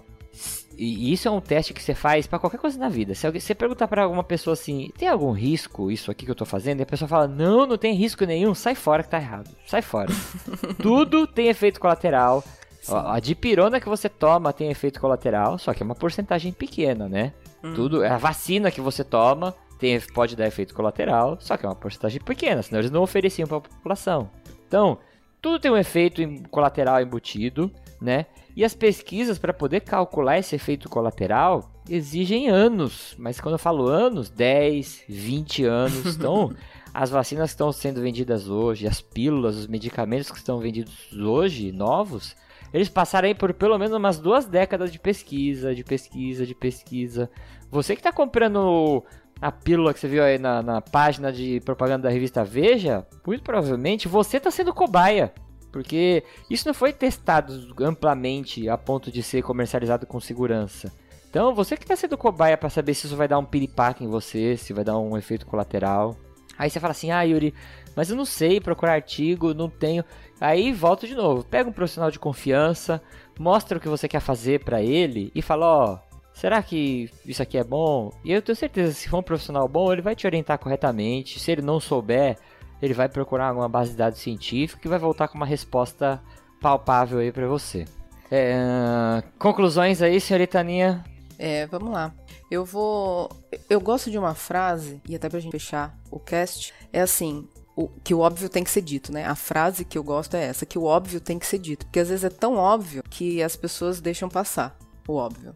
[0.76, 3.14] E isso é um teste que você faz pra qualquer coisa na vida.
[3.16, 6.36] Se alguém, você perguntar pra alguma pessoa assim, tem algum risco isso aqui que eu
[6.36, 6.80] tô fazendo?
[6.80, 9.50] E a pessoa fala, não, não tem risco nenhum, sai fora que tá errado.
[9.68, 10.12] Sai fora.
[10.82, 12.44] Tudo tem efeito colateral.
[12.90, 17.08] Ó, A dipirona que você toma tem efeito colateral, só que é uma porcentagem pequena,
[17.08, 17.34] né?
[17.76, 21.76] Tudo, a vacina que você toma tem, pode dar efeito colateral, só que é uma
[21.76, 24.30] porcentagem pequena, senão eles não ofereciam para a população.
[24.68, 24.98] Então,
[25.42, 27.72] tudo tem um efeito colateral embutido,
[28.02, 28.26] né?
[28.56, 33.88] E as pesquisas para poder calcular esse efeito colateral exigem anos, mas quando eu falo
[33.88, 36.16] anos, 10, 20 anos.
[36.18, 36.52] Então,
[36.94, 41.72] as vacinas que estão sendo vendidas hoje, as pílulas, os medicamentos que estão vendidos hoje,
[41.72, 42.36] novos,
[42.74, 47.30] eles passaram aí por pelo menos umas duas décadas de pesquisa, de pesquisa, de pesquisa.
[47.72, 49.04] Você que está comprando
[49.42, 53.44] a pílula que você viu aí na, na página de propaganda da revista Veja, muito
[53.44, 55.34] provavelmente você está sendo cobaia.
[55.72, 60.92] Porque isso não foi testado amplamente a ponto de ser comercializado com segurança.
[61.30, 64.08] Então, você que está sendo cobaia para saber se isso vai dar um piripaque em
[64.08, 66.18] você, se vai dar um efeito colateral.
[66.58, 67.54] Aí você fala assim, ah, Yuri,
[67.98, 70.06] mas eu não sei procurar artigo, não tenho.
[70.40, 73.02] Aí volta de novo, pega um profissional de confiança,
[73.40, 76.00] mostra o que você quer fazer para ele e fala, ó,
[76.32, 78.14] será que isso aqui é bom?
[78.24, 81.40] E eu tenho certeza, se for um profissional bom, ele vai te orientar corretamente.
[81.40, 82.38] Se ele não souber,
[82.80, 86.22] ele vai procurar alguma base de dados científica e vai voltar com uma resposta
[86.62, 87.86] palpável aí para você.
[88.30, 91.04] É, conclusões aí, senhorita Aninha?
[91.40, 92.14] É, vamos lá.
[92.52, 93.28] Eu vou.
[93.68, 97.48] Eu gosto de uma frase, e até pra gente fechar o cast, é assim.
[97.78, 99.24] O, que o óbvio tem que ser dito, né?
[99.26, 101.86] A frase que eu gosto é essa, que o óbvio tem que ser dito.
[101.86, 104.76] Porque às vezes é tão óbvio que as pessoas deixam passar
[105.08, 105.54] o óbvio.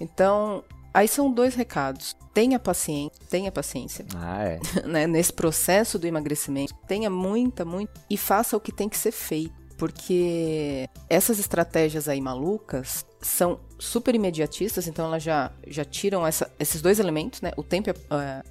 [0.00, 0.62] Então,
[0.94, 2.16] aí são dois recados.
[2.32, 4.60] Tenha paciência, tenha paciência, Ah, é.
[4.86, 5.06] né?
[5.06, 9.60] Nesse processo do emagrecimento, tenha muita, muita e faça o que tem que ser feito.
[9.76, 16.80] Porque essas estratégias aí malucas são super imediatistas, então elas já, já tiram essa- esses
[16.80, 17.50] dois elementos, né?
[17.56, 18.42] O tempo é, é,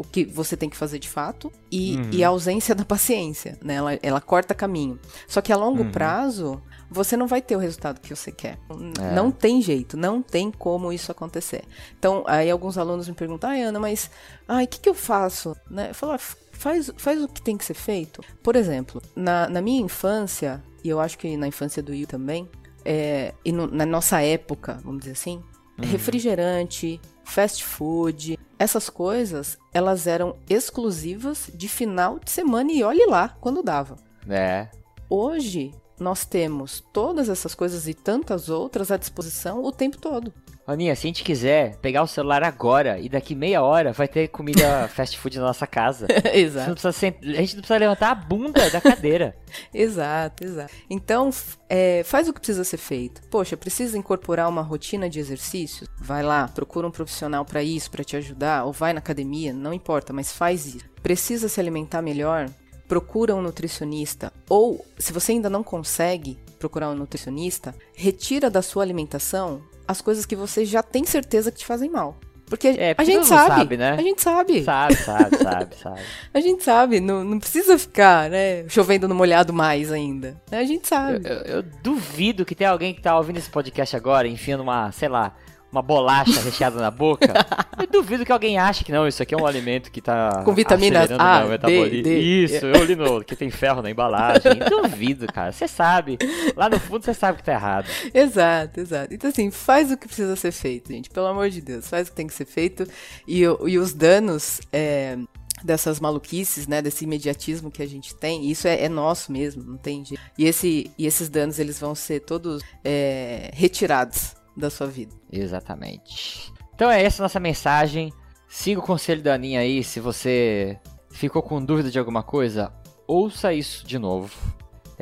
[0.00, 3.74] o que você tem que fazer de fato e, e a ausência da paciência, né?
[3.74, 4.98] Ela, ela corta caminho.
[5.28, 8.58] Só que a longo prazo, você não vai ter o resultado que você quer.
[8.98, 9.12] É.
[9.14, 11.64] Não tem jeito, não tem como isso acontecer.
[11.98, 14.10] Então, aí alguns alunos me perguntam, ai, Ana, mas
[14.48, 15.54] ai, o que, que eu faço?
[15.70, 15.90] Né?
[15.90, 16.18] Eu falo, "Ah,
[16.52, 18.22] faz, faz o que tem que ser feito.
[18.42, 22.48] Por exemplo, na, na minha infância, e eu acho que na infância do Will também,
[22.86, 25.42] é, e no- na nossa época, vamos dizer assim,
[25.82, 33.36] refrigerante, fast food, essas coisas, elas eram exclusivas de final de semana e olhe lá
[33.40, 33.96] quando dava.
[34.28, 34.68] É.
[35.08, 40.32] Hoje, nós temos todas essas coisas e tantas outras à disposição o tempo todo.
[40.72, 44.28] Aninha, se a gente quiser pegar o celular agora e daqui meia hora vai ter
[44.28, 46.06] comida fast food na nossa casa.
[46.32, 46.92] Exato.
[46.92, 49.36] sent- A gente não precisa levantar a bunda da cadeira.
[49.74, 50.72] Exato, exato.
[50.88, 51.30] Então,
[51.68, 53.20] é, faz o que precisa ser feito.
[53.28, 55.88] Poxa, precisa incorporar uma rotina de exercícios?
[56.00, 59.72] Vai lá, procura um profissional para isso, para te ajudar, ou vai na academia, não
[59.72, 60.84] importa, mas faz isso.
[61.02, 62.48] Precisa se alimentar melhor?
[62.86, 64.32] Procura um nutricionista.
[64.48, 70.24] Ou, se você ainda não consegue procurar um nutricionista, retira da sua alimentação as coisas
[70.26, 72.16] que você já tem certeza que te fazem mal.
[72.46, 73.92] Porque É, a gente sabe, sabe, né?
[73.92, 74.64] A gente sabe.
[74.64, 76.00] Sabe, sabe, sabe, sabe.
[76.34, 80.40] A gente sabe, não, não precisa ficar, né, chovendo no molhado mais ainda.
[80.50, 81.20] A gente Eu, sabe.
[81.28, 85.08] eu- eu duvido que tenha alguém que tá ouvindo esse podcast agora enfiando uma, sei
[85.08, 85.32] lá,
[85.70, 87.26] uma bolacha recheada na boca.
[87.78, 90.52] Eu duvido que alguém ache que não, isso aqui é um alimento que tá Com
[90.52, 92.02] vitaminas A, D.
[92.02, 92.18] D.
[92.18, 94.52] Isso, eu li no que tem ferro na embalagem.
[94.68, 95.50] duvido, cara.
[95.50, 96.18] Você sabe.
[96.54, 97.86] Lá no fundo você sabe que tá errado.
[98.12, 99.14] Exato, exato.
[99.14, 101.08] Então, assim, faz o que precisa ser feito, gente.
[101.08, 102.86] Pelo amor de Deus, faz o que tem que ser feito.
[103.26, 105.16] E, e os danos é,
[105.64, 106.82] dessas maluquices, né?
[106.82, 110.22] Desse imediatismo que a gente tem, isso é, é nosso mesmo, não tem jeito.
[110.36, 115.14] E, esse, e esses danos, eles vão ser todos é, retirados da sua vida.
[115.32, 116.52] Exatamente.
[116.74, 118.12] Então é essa a nossa mensagem.
[118.48, 119.82] Siga o conselho da Aninha aí.
[119.84, 120.78] Se você
[121.10, 122.72] ficou com dúvida de alguma coisa,
[123.06, 124.30] ouça isso de novo.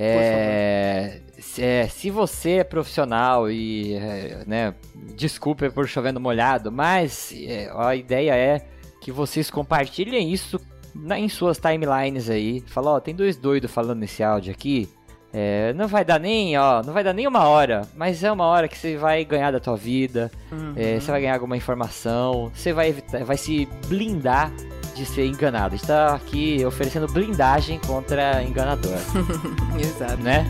[0.00, 4.74] É, se, é, se você é profissional e, é, né,
[5.16, 8.64] desculpe por chovendo molhado, mas é, a ideia é
[9.00, 10.60] que vocês compartilhem isso
[10.94, 12.60] na- em suas timelines aí.
[12.66, 14.88] Fala, ó, tem dois doidos falando nesse áudio aqui.
[15.32, 18.46] É, não vai dar nem, ó, não vai dar nem uma hora, mas é uma
[18.46, 20.30] hora que você vai ganhar da tua vida,
[20.74, 24.50] é, você vai ganhar alguma informação, você vai evitar, vai se blindar
[24.94, 25.74] de ser enganado.
[25.74, 28.96] A gente tá aqui oferecendo blindagem contra enganador,
[29.78, 30.16] Exato.
[30.22, 30.46] né?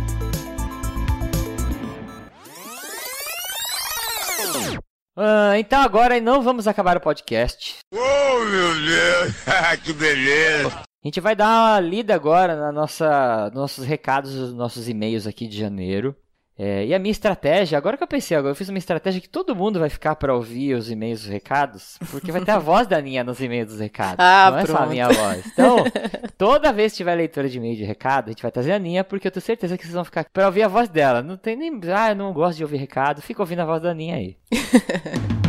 [5.17, 7.79] Ah, então agora não vamos acabar o podcast.
[7.93, 9.35] Oh, meu Deus,
[9.83, 10.88] que beleza.
[11.03, 15.27] A gente vai dar uma lida agora na nossa, nos nossos recados, nos nossos e-mails
[15.27, 16.15] aqui de janeiro.
[16.61, 19.29] É, e a minha estratégia, agora que eu pensei, agora eu fiz uma estratégia que
[19.29, 22.85] todo mundo vai ficar para ouvir os e-mails dos recados, porque vai ter a voz
[22.89, 24.17] da Aninha nos e-mails dos recados.
[24.19, 24.91] Ah, não é só a pronto.
[24.91, 25.47] minha voz.
[25.47, 25.77] Então,
[26.37, 29.05] toda vez que tiver leitura de e-mail de recado, a gente vai trazer a Aninha,
[29.05, 31.23] porque eu tenho certeza que vocês vão ficar para ouvir a voz dela.
[31.23, 33.93] Não tem nem, ah, eu não gosto de ouvir recado, fica ouvindo a voz da
[33.93, 34.37] Aninha aí.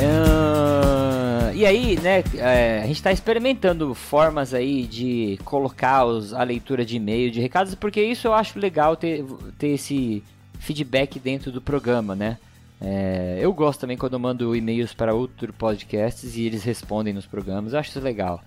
[0.00, 6.42] Ah, e aí, né, é, a gente está experimentando formas aí de colocar os- a
[6.42, 9.24] leitura de e-mail, de recados, porque isso eu acho legal ter,
[9.58, 10.22] ter esse
[10.60, 12.38] feedback dentro do programa, né?
[12.80, 17.26] É, eu gosto também quando eu mando e-mails para outros podcasts e eles respondem nos
[17.26, 18.40] programas, eu acho isso legal.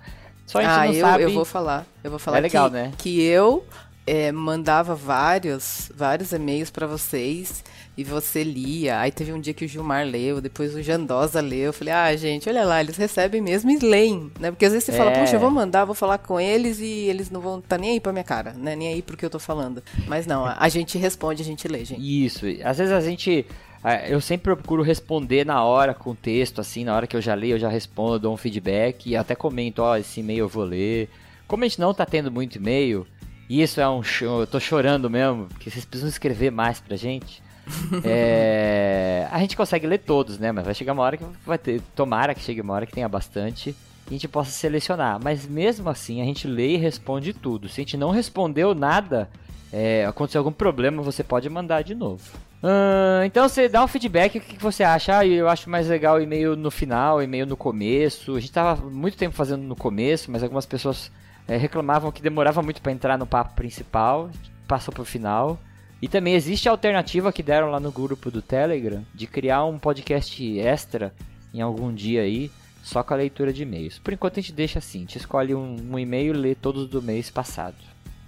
[0.45, 1.23] Só a gente Ah, não eu, sabe...
[1.23, 1.85] eu vou falar.
[2.03, 2.91] Eu vou falar É legal, que, né?
[2.97, 3.65] que eu
[4.07, 7.63] é, mandava vários, vários e-mails pra vocês
[8.01, 8.99] e você lia.
[8.99, 11.67] Aí teve um dia que o Gilmar leu, depois o Jandosa leu.
[11.67, 14.51] Eu falei, ah, gente, olha lá, eles recebem mesmo e leem, né?
[14.51, 15.19] Porque às vezes você fala, É.
[15.21, 17.99] puxa, eu vou mandar, vou falar com eles e eles não vão estar nem aí
[17.99, 18.75] pra minha cara, né?
[18.75, 19.81] Nem aí porque eu tô falando.
[20.07, 22.25] Mas não, a, a gente responde, a gente lê, gente.
[22.25, 23.45] Isso, às vezes a gente.
[23.83, 27.33] ah, Eu sempre procuro responder na hora com texto, assim, na hora que eu já
[27.33, 30.63] leio, eu já respondo, dou um feedback e até comento, ó, esse e-mail eu vou
[30.63, 31.09] ler.
[31.47, 33.05] Como a gente não tá tendo muito e-mail,
[33.49, 36.95] e isso é um show, eu tô chorando mesmo, porque vocês precisam escrever mais pra
[36.95, 37.43] gente.
[38.03, 40.51] é, a gente consegue ler todos, né?
[40.51, 41.81] Mas vai chegar uma hora que vai ter.
[41.95, 43.75] Tomara que chegue uma hora que tenha bastante
[44.07, 45.19] e a gente possa selecionar.
[45.23, 47.69] Mas mesmo assim, a gente lê e responde tudo.
[47.69, 49.29] Se a gente não respondeu nada,
[49.71, 52.23] é, aconteceu algum problema, você pode mandar de novo.
[52.63, 55.17] Ah, então você dá um feedback, o que, que você acha?
[55.17, 58.35] Ah, eu acho mais legal o e-mail no final, e-mail no começo.
[58.35, 61.11] A gente tava muito tempo fazendo no começo, mas algumas pessoas
[61.47, 64.29] é, reclamavam que demorava muito para entrar no papo principal,
[64.67, 65.59] passou pro final.
[66.01, 69.77] E também existe a alternativa que deram lá no grupo do Telegram de criar um
[69.77, 71.13] podcast extra
[71.53, 72.49] em algum dia aí,
[72.83, 73.99] só com a leitura de e-mails.
[73.99, 76.87] Por enquanto a gente deixa assim, a gente escolhe um, um e-mail e lê todos
[76.89, 77.75] do mês passado.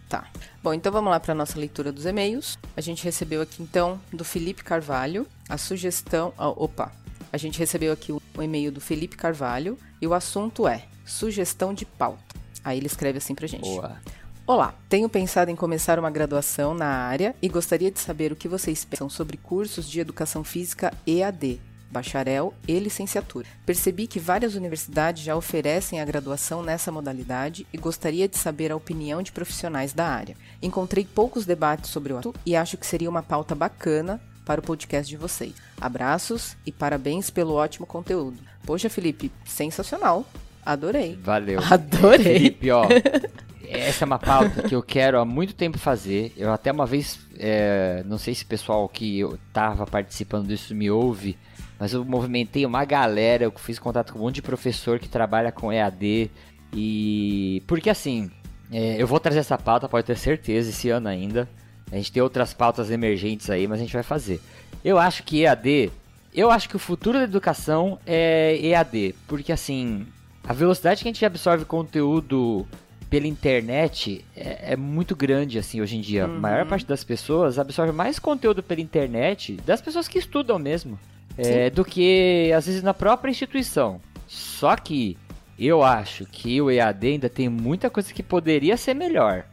[0.08, 0.28] Tá.
[0.62, 2.60] Bom, então vamos lá para nossa leitura dos e-mails.
[2.78, 6.32] A gente recebeu aqui então do Felipe Carvalho a sugestão.
[6.38, 6.92] ah, opa!
[7.32, 11.84] A gente recebeu aqui um e-mail do Felipe Carvalho e o assunto é sugestão de
[11.84, 12.36] pauta.
[12.64, 13.64] Aí ele escreve assim pra gente.
[13.64, 13.98] Boa.
[14.46, 18.50] Olá, tenho pensado em começar uma graduação na área e gostaria de saber o que
[18.50, 21.62] vocês pensam sobre cursos de educação física EAD.
[21.90, 23.48] bacharel e licenciatura.
[23.66, 28.76] Percebi que várias universidades já oferecem a graduação nessa modalidade e gostaria de saber a
[28.76, 30.36] opinião de profissionais da área.
[30.62, 34.64] Encontrei poucos debates sobre o assunto e acho que seria uma pauta bacana para o
[34.64, 35.54] podcast de vocês.
[35.80, 38.40] Abraços e parabéns pelo ótimo conteúdo.
[38.66, 40.26] Poxa, Felipe, sensacional.
[40.66, 41.18] Adorei.
[41.22, 41.62] Valeu.
[41.64, 42.24] Adorei.
[42.24, 42.88] Felipe, ó.
[43.68, 46.34] Essa é uma pauta que eu quero há muito tempo fazer.
[46.38, 50.76] Eu até uma vez, é, não sei se o pessoal que eu tava participando disso
[50.76, 51.38] me ouve,
[51.80, 55.52] mas eu movimentei uma galera, eu fiz contato com um monte de professor que trabalha
[55.52, 56.30] com EAD.
[56.74, 57.64] E.
[57.68, 58.32] Porque assim,
[58.72, 61.48] é, eu vou trazer essa pauta, pode ter certeza, esse ano ainda.
[61.92, 64.42] A gente tem outras pautas emergentes aí, mas a gente vai fazer.
[64.84, 65.92] Eu acho que EAD.
[66.34, 69.14] Eu acho que o futuro da educação é EAD.
[69.28, 70.08] Porque assim,
[70.44, 72.68] a velocidade que a gente absorve conteúdo
[73.14, 76.26] pela internet é, é muito grande, assim, hoje em dia.
[76.26, 76.36] Uhum.
[76.36, 80.98] A maior parte das pessoas absorve mais conteúdo pela internet, das pessoas que estudam mesmo,
[81.38, 84.02] é, do que, às vezes, na própria instituição.
[84.28, 85.16] Só que
[85.60, 89.46] eu acho que o EAD ainda tem muita coisa que poderia ser melhor.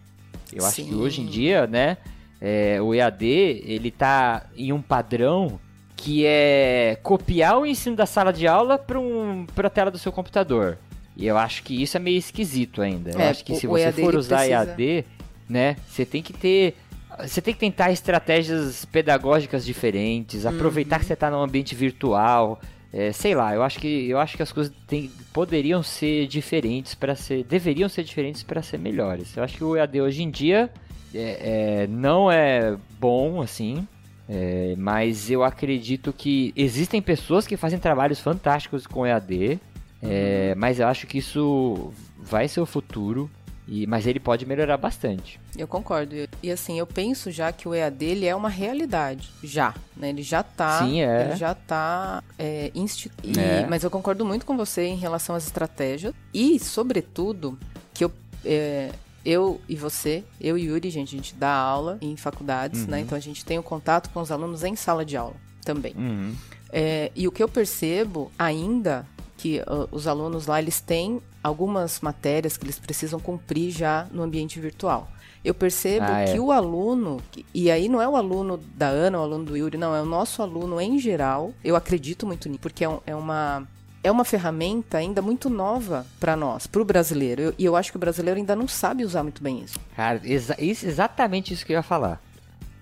[0.51, 0.95] Eu acho que Sim.
[0.95, 1.99] hoje em dia, né,
[2.41, 5.61] é, o EAD, ele tá em um padrão
[5.95, 10.11] que é copiar o ensino da sala de aula para um, a tela do seu
[10.11, 10.79] computador.
[11.21, 13.11] E eu acho que isso é meio esquisito ainda.
[13.11, 15.05] Eu É, acho que o- se você EAD, for usar precisa- EAD,
[15.49, 16.75] né, você tem que ter
[17.23, 21.01] você tem que tentar estratégias pedagógicas diferentes, aproveitar Uhum.
[21.01, 22.59] que você está num ambiente virtual,
[22.93, 26.95] é, sei lá, eu acho que eu acho que as coisas tem- poderiam ser diferentes
[26.95, 29.37] para ser, deveriam ser diferentes para ser melhores.
[29.37, 30.71] Eu acho que o EAD hoje em dia
[31.15, 33.87] é, é, não é bom assim,
[34.29, 39.59] é, mas eu acredito que existem pessoas que fazem trabalhos fantásticos com EAD,
[40.03, 43.31] é, mas eu acho que isso vai ser o futuro.
[43.73, 45.39] E, mas ele pode melhorar bastante.
[45.57, 46.13] Eu concordo.
[46.43, 49.31] E assim, eu penso já que o EAD ele é uma realidade.
[49.45, 49.73] Já.
[49.97, 50.09] Né?
[50.09, 50.81] Ele já tá.
[50.81, 51.27] Sim, é.
[51.29, 53.65] Ele já tá é, institu- e- É.
[53.71, 56.13] Mas eu concordo muito com você em relação às estratégias.
[56.35, 57.57] E, sobretudo,
[57.95, 58.11] que eu.
[58.45, 58.91] é,
[59.25, 62.99] eu e você, eu e Yuri, gente, a gente dá aula em faculdades, né?
[63.01, 65.95] Então a gente tem o contato com os alunos em sala de aula também.
[65.97, 66.35] Uhum.
[66.73, 69.07] É, e o que eu percebo ainda
[69.41, 74.23] que uh, os alunos lá eles têm algumas matérias que eles precisam cumprir já no
[74.23, 75.09] ambiente virtual.
[75.43, 76.33] Eu percebo Ah, é.
[76.33, 77.19] que o aluno,
[77.55, 80.05] e aí não é o aluno da Ana, o aluno do Yuri, não, é o
[80.05, 81.55] nosso aluno em geral.
[81.65, 83.67] Eu acredito muito nisso, porque é, um- é uma
[84.03, 87.43] é uma ferramenta ainda muito nova para nós, para o brasileiro.
[87.43, 89.79] Eu- E eu acho que o brasileiro ainda não sabe usar muito bem isso.
[89.95, 92.19] Cara, exa isso- exatamente isso que eu ia falar.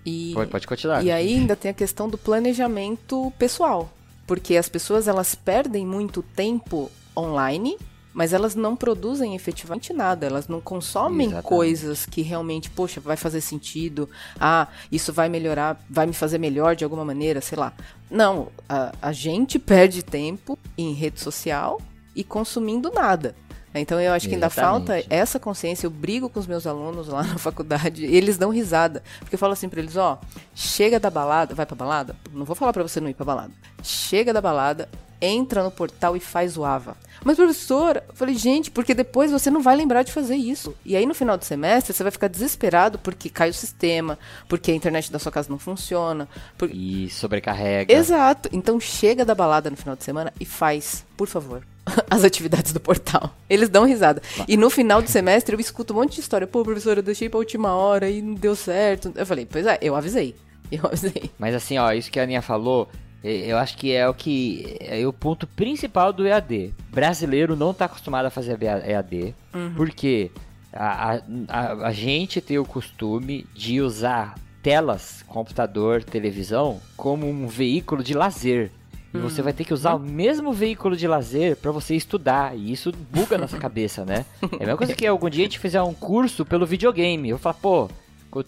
[0.05, 1.03] E, Pode, pode continuar.
[1.03, 3.89] E aí ainda tem a questão do planejamento pessoal,
[4.29, 7.75] porque as pessoas elas perdem muito tempo online,
[8.13, 11.47] mas elas não produzem efetivamente nada, elas não consomem Exatamente.
[11.49, 14.07] coisas que realmente, poxa, vai fazer sentido,
[14.39, 17.73] ah, isso vai melhorar, vai me fazer melhor de alguma maneira, sei lá.
[18.07, 21.81] Não, a, a gente perde tempo em rede social
[22.15, 23.35] e consumindo nada.
[23.73, 24.87] Então eu acho que ainda Exatamente.
[24.87, 25.85] falta essa consciência.
[25.85, 29.03] Eu brigo com os meus alunos lá na faculdade, eles dão risada.
[29.19, 30.19] Porque eu falo assim pra eles, ó,
[30.55, 32.15] chega da balada, vai pra balada?
[32.33, 33.51] Não vou falar pra você não ir pra balada.
[33.83, 34.89] Chega da balada,
[35.21, 36.95] entra no portal e faz o AVA.
[37.23, 40.73] Mas professora, eu falei, gente, porque depois você não vai lembrar de fazer isso.
[40.85, 44.17] E aí no final do semestre você vai ficar desesperado porque cai o sistema,
[44.47, 47.93] porque a internet da sua casa não funciona, por- E sobrecarrega.
[47.93, 48.47] Exato.
[48.53, 51.61] Então chega da balada no final de semana e faz, por favor,
[52.09, 53.35] as atividades do portal.
[53.49, 54.21] Eles dão risada.
[54.47, 56.47] E no final do semestre eu escuto um monte de história.
[56.47, 59.11] Pô, professora, eu deixei pra última hora e não deu certo.
[59.15, 60.35] Eu falei, pois é, eu avisei.
[60.71, 61.31] Eu avisei.
[61.39, 62.87] Mas assim, ó, isso que a Aninha falou,
[63.23, 66.75] eu acho que é o que é o ponto principal do EAD.
[66.91, 69.33] Brasileiro não tá acostumado a fazer EAD,
[69.75, 70.29] porque
[70.71, 77.47] a, a, a, a gente tem o costume de usar telas, computador, televisão, como um
[77.47, 78.71] veículo de lazer.
[79.13, 82.55] E você vai ter que usar o mesmo veículo de lazer para você estudar.
[82.55, 84.25] E isso buga nossa cabeça, né?
[84.41, 87.29] É a mesma coisa que algum dia a gente fizer um curso pelo videogame.
[87.29, 87.89] Eu falar, pô,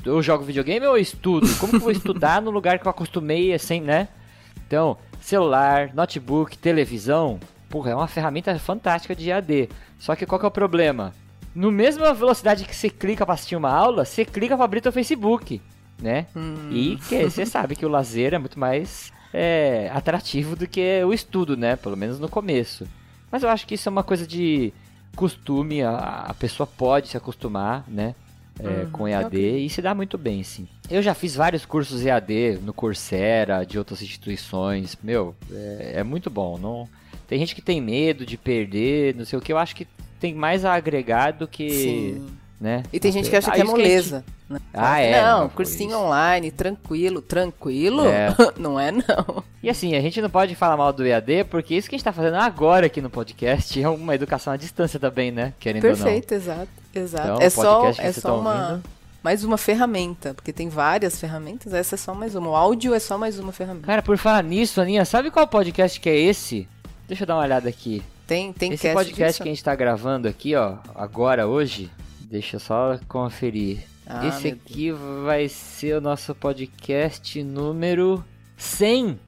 [0.05, 1.47] eu jogo videogame ou eu estudo?
[1.57, 4.07] Como que eu vou estudar no lugar que eu acostumei, assim, né?
[4.67, 7.39] Então, celular, notebook, televisão,
[7.69, 9.69] porra, é uma ferramenta fantástica de AD.
[9.97, 11.13] Só que qual que é o problema?
[11.55, 14.91] No mesma velocidade que você clica pra assistir uma aula, você clica pra abrir teu
[14.91, 15.61] Facebook,
[16.01, 16.27] né?
[16.71, 21.13] E que você sabe que o lazer é muito mais é, atrativo do que o
[21.13, 21.75] estudo, né?
[21.75, 22.87] Pelo menos no começo.
[23.31, 24.73] Mas eu acho que isso é uma coisa de
[25.15, 28.15] costume, a, a pessoa pode se acostumar, né?
[28.59, 30.67] é, com EAD e se dá muito bem, sim.
[30.89, 34.97] Eu já fiz vários cursos EAD no Coursera, de outras instituições.
[35.01, 36.57] Meu, é, é muito bom.
[36.57, 36.87] Não
[37.27, 39.51] tem gente que tem medo de perder, não sei o que.
[39.51, 39.87] Eu acho que
[40.19, 42.27] tem mais a agregar do que, Sim.
[42.59, 42.83] né?
[42.91, 44.25] E tem gente que acha Ah, que é isso a gente-
[44.59, 44.65] moleza.
[44.65, 44.71] né?
[44.73, 45.99] Ah, é, Não, não, cursinho isso.
[45.99, 47.21] online, tranquilo.
[47.21, 48.07] Tranquilo?
[48.07, 48.35] É.
[48.57, 49.43] não é, não.
[49.63, 52.05] E assim, a gente não pode falar mal do EAD, porque isso que a gente
[52.05, 55.53] tá fazendo agora aqui no podcast é uma educação à distância também, né?
[55.59, 57.27] Querendo Perfeito, exato, exato.
[57.27, 58.83] Então, é só, é só tá uma, ouvindo-
[59.23, 62.49] mais uma ferramenta, porque tem várias ferramentas, essa é só mais uma.
[62.49, 63.53] O áudio é só mais uma não.
[63.53, 63.85] ferramenta.
[63.87, 66.67] Cara, por falar nisso, Aninha, sabe qual podcast que é esse?
[67.07, 68.01] Deixa eu dar uma olhada aqui.
[68.25, 71.91] Tem, tem Esse cast podcast que a gente tá gravando aqui, ó, agora, hoje,
[72.21, 73.79] deixa eu só conferir.
[74.05, 74.91] Ah, Esse aqui
[75.23, 78.23] vai ser o nosso podcast número
[78.57, 79.19] 100.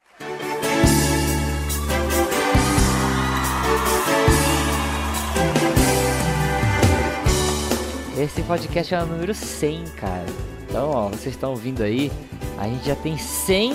[8.18, 10.24] Esse podcast é o número 100, cara.
[10.62, 12.10] Então, ó, vocês estão ouvindo aí,
[12.58, 13.74] a gente já tem 100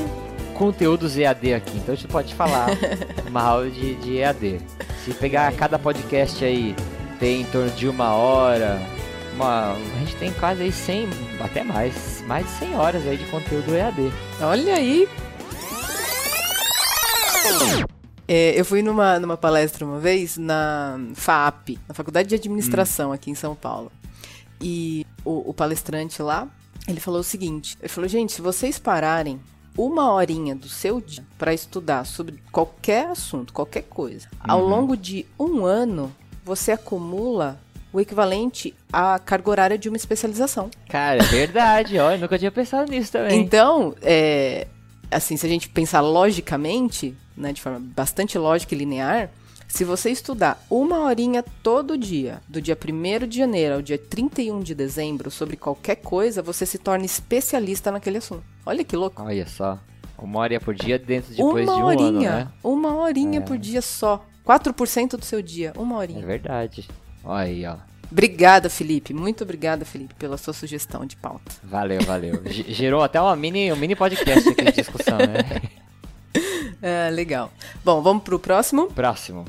[0.55, 1.77] conteúdos EAD aqui.
[1.77, 2.67] Então a gente pode falar
[3.31, 4.59] mal de, de EAD.
[5.03, 6.75] Se pegar cada podcast aí,
[7.19, 8.79] tem em torno de uma hora,
[9.39, 11.07] uma, a gente tem quase aí 100,
[11.39, 14.11] até mais, mais de 100 horas aí de conteúdo EAD.
[14.41, 15.07] Olha aí!
[18.27, 23.31] É, eu fui numa, numa palestra uma vez na FAP, na Faculdade de Administração aqui
[23.31, 23.91] em São Paulo.
[24.61, 26.47] E o, o palestrante lá,
[26.85, 29.39] ele falou o seguinte: ele falou, gente, se vocês pararem
[29.77, 35.25] uma horinha do seu dia para estudar sobre qualquer assunto, qualquer coisa, ao longo de
[35.39, 36.13] um ano,
[36.43, 37.57] você acumula
[37.91, 40.69] o equivalente à carga horária de uma especialização.
[40.87, 43.39] Cara, é verdade, ó, eu nunca tinha pensado nisso também.
[43.39, 44.67] Então, é,
[45.11, 49.29] assim, se a gente pensar logicamente, né, de forma bastante lógica e linear,
[49.67, 54.61] se você estudar uma horinha todo dia, do dia 1 de janeiro ao dia 31
[54.61, 58.43] de dezembro, sobre qualquer coisa, você se torna especialista naquele assunto.
[58.65, 59.21] Olha que louco.
[59.21, 59.77] Olha só,
[60.17, 62.47] uma hora por dia dentro depois uma de um horinha, ano, né?
[62.63, 63.41] uma horinha É.
[63.41, 64.25] por dia só.
[64.43, 66.25] 4% do seu dia, uma É horinha.
[66.25, 66.89] verdade.
[67.29, 67.75] Olha aí, ó.
[68.11, 69.13] Obrigada, Felipe.
[69.13, 71.51] Muito obrigada, Felipe, pela sua sugestão de pauta.
[71.63, 72.41] Valeu, valeu.
[72.49, 75.61] Ge- Gerou até uma mini, um mini podcast aqui de discussão, né?
[76.81, 77.51] É, legal.
[77.83, 78.87] Bom, vamos pro próximo.
[78.87, 79.43] Próximo.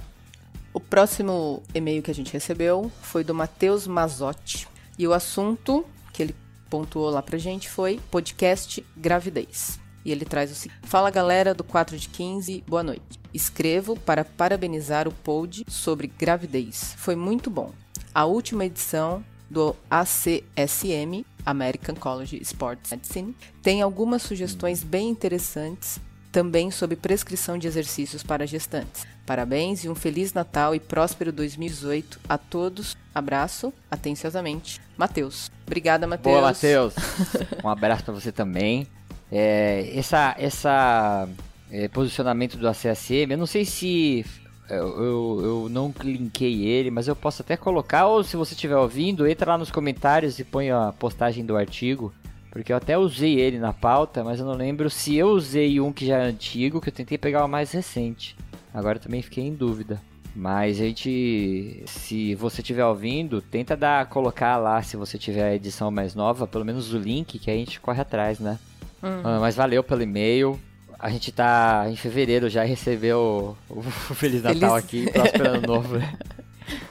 [0.75, 4.67] O próximo e-mail que a gente recebeu foi do Matheus Mazotti.
[4.99, 6.35] E o assunto que ele
[6.69, 9.79] pontuou lá pra gente foi podcast gravidez.
[10.05, 13.20] E ele traz o seguinte: Fala galera do 4 de 15, boa noite.
[13.33, 16.95] Escrevo para parabenizar o pod sobre gravidez.
[16.97, 17.73] Foi muito bom.
[18.15, 26.01] A última edição do ACSM, American College Sports Medicine, tem algumas sugestões bem interessantes
[26.31, 29.07] também sobre prescrição de exercícios para gestantes.
[29.27, 32.97] Parabéns e um feliz Natal e próspero 2018 a todos.
[33.15, 35.51] Abraço, atenciosamente, Matheus.
[35.67, 36.35] Obrigada, Matheus.
[36.35, 36.95] Boa, Matheus.
[37.63, 38.87] Um abraço pra você também.
[39.31, 41.29] É, essa essa
[41.71, 44.25] é, posicionamento do ACSM, eu não sei se
[44.69, 48.77] eu, eu, eu não linkei ele, mas eu posso até colocar, ou se você estiver
[48.77, 52.13] ouvindo, entra lá nos comentários e põe a postagem do artigo.
[52.51, 55.93] Porque eu até usei ele na pauta, mas eu não lembro se eu usei um
[55.93, 58.37] que já é antigo, que eu tentei pegar o mais recente.
[58.75, 60.01] Agora eu também fiquei em dúvida.
[60.35, 65.55] Mas a gente, se você estiver ouvindo, tenta dar, colocar lá, se você tiver a
[65.55, 68.59] edição mais nova, pelo menos o link, que a gente corre atrás, né?
[69.03, 70.59] Ah, mas valeu pelo e-mail.
[71.01, 73.83] A gente tá em fevereiro já e recebeu o,
[74.15, 76.13] Feliz Natal Feliz- aqui, próspero ano novo, né?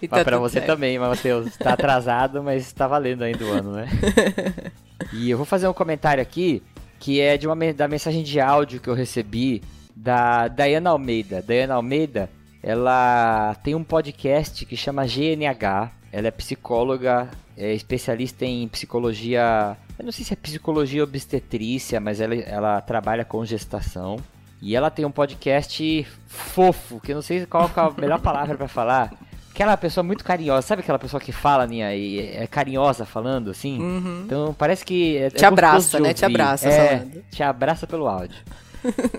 [0.02, 0.66] E Mas pra você certo.
[0.68, 1.56] também, Matheus.
[1.58, 3.88] Tá atrasado, mas tá valendo ainda o ano, né?
[5.14, 6.62] e eu vou fazer um comentário aqui,
[7.00, 9.62] que é de uma da mensagem de áudio que eu recebi
[9.96, 11.42] da Dayana Almeida.
[11.42, 12.30] Dayana Almeida,
[12.62, 15.92] ela tem um podcast que chama GNH.
[16.12, 19.78] Ela é psicóloga, é especialista em psicologia.
[20.00, 24.18] Eu não sei se é psicologia obstetrícia, mas ela, ela trabalha com gestação.
[24.62, 28.56] E ela tem um podcast fofo, que eu não sei qual é a melhor palavra
[28.58, 29.14] pra falar.
[29.52, 33.78] Aquela pessoa muito carinhosa, sabe aquela pessoa que fala, Ninha, e é carinhosa falando, assim?
[34.26, 35.18] Então parece que.
[35.18, 35.30] É, é Uhum.
[35.32, 36.14] Te abraça, gostoso de né?
[36.14, 38.38] Te abraça É, te abraça pelo áudio.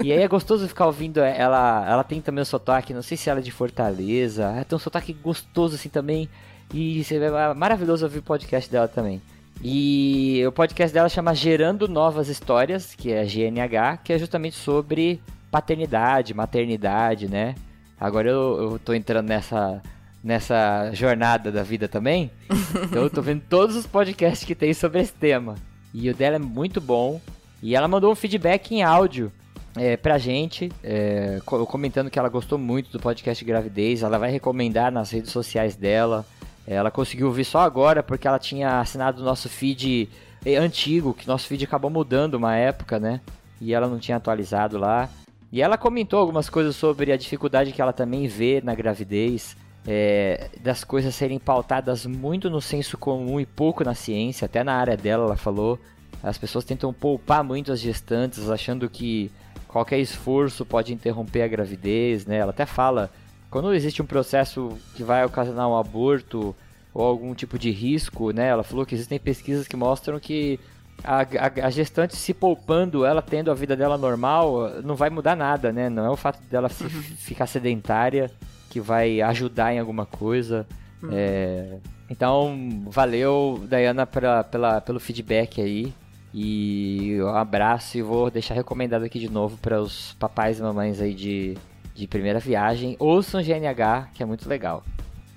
[0.02, 1.86] e aí é gostoso ficar ouvindo ela.
[1.86, 4.44] Ela tem também o sotaque, não sei se ela é de Fortaleza.
[4.44, 6.26] Ela tem um sotaque gostoso assim também.
[6.72, 9.20] E é maravilhoso ouvir o podcast dela também.
[9.62, 15.20] E o podcast dela chama Gerando Novas Histórias, que é GNH, que é justamente sobre
[15.50, 17.54] paternidade, maternidade, né?
[18.00, 19.82] Agora eu, eu tô entrando nessa,
[20.24, 22.30] nessa jornada da vida também.
[22.84, 25.56] então eu tô vendo todos os podcasts que tem sobre esse tema.
[25.92, 27.20] E o dela é muito bom.
[27.62, 29.30] E ela mandou um feedback em áudio
[29.76, 34.02] é, pra gente, é, co- comentando que ela gostou muito do podcast Gravidez.
[34.02, 36.24] Ela vai recomendar nas redes sociais dela.
[36.72, 40.08] Ela conseguiu ouvir só agora porque ela tinha assinado o nosso feed
[40.46, 43.20] eh, antigo, que nosso feed acabou mudando uma época, né?
[43.60, 45.08] E ela não tinha atualizado lá.
[45.50, 50.48] E ela comentou algumas coisas sobre a dificuldade que ela também vê na gravidez, é,
[50.62, 54.96] das coisas serem pautadas muito no senso comum e pouco na ciência, até na área
[54.96, 55.76] dela ela falou.
[56.22, 59.28] As pessoas tentam poupar muito as gestantes, achando que
[59.66, 62.36] qualquer esforço pode interromper a gravidez, né?
[62.36, 63.10] Ela até fala,
[63.50, 66.54] quando existe um processo que vai ocasionar um aborto
[66.94, 68.48] ou algum tipo de risco, né?
[68.48, 70.58] Ela falou que existem pesquisas que mostram que
[71.02, 75.36] a, a, a, gestante se poupando, ela tendo a vida dela normal, não vai mudar
[75.36, 75.88] nada, né?
[75.88, 76.90] Não é o fato dela se, uhum.
[76.90, 78.30] ficar sedentária
[78.68, 80.66] que vai ajudar em alguma coisa.
[81.02, 81.10] Uhum.
[81.12, 81.78] É...
[82.08, 85.92] Então, valeu, Dayana, pela, pela, pelo feedback aí.
[86.32, 91.00] E um abraço e vou deixar recomendado aqui de novo para os papais e mamães
[91.00, 91.56] aí de,
[91.94, 92.96] de primeira viagem.
[92.98, 94.84] Ouçam GNH, que é muito legal.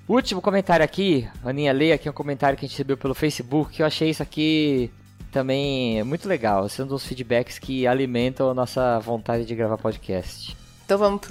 [0.06, 3.82] Último comentário aqui, Aninha, leia aqui um comentário que a gente recebeu pelo Facebook, que
[3.82, 4.90] eu achei isso aqui
[5.32, 6.66] também muito legal.
[6.66, 10.56] Esse é dos feedbacks que alimentam a nossa vontade de gravar podcast.
[10.84, 11.22] Então vamos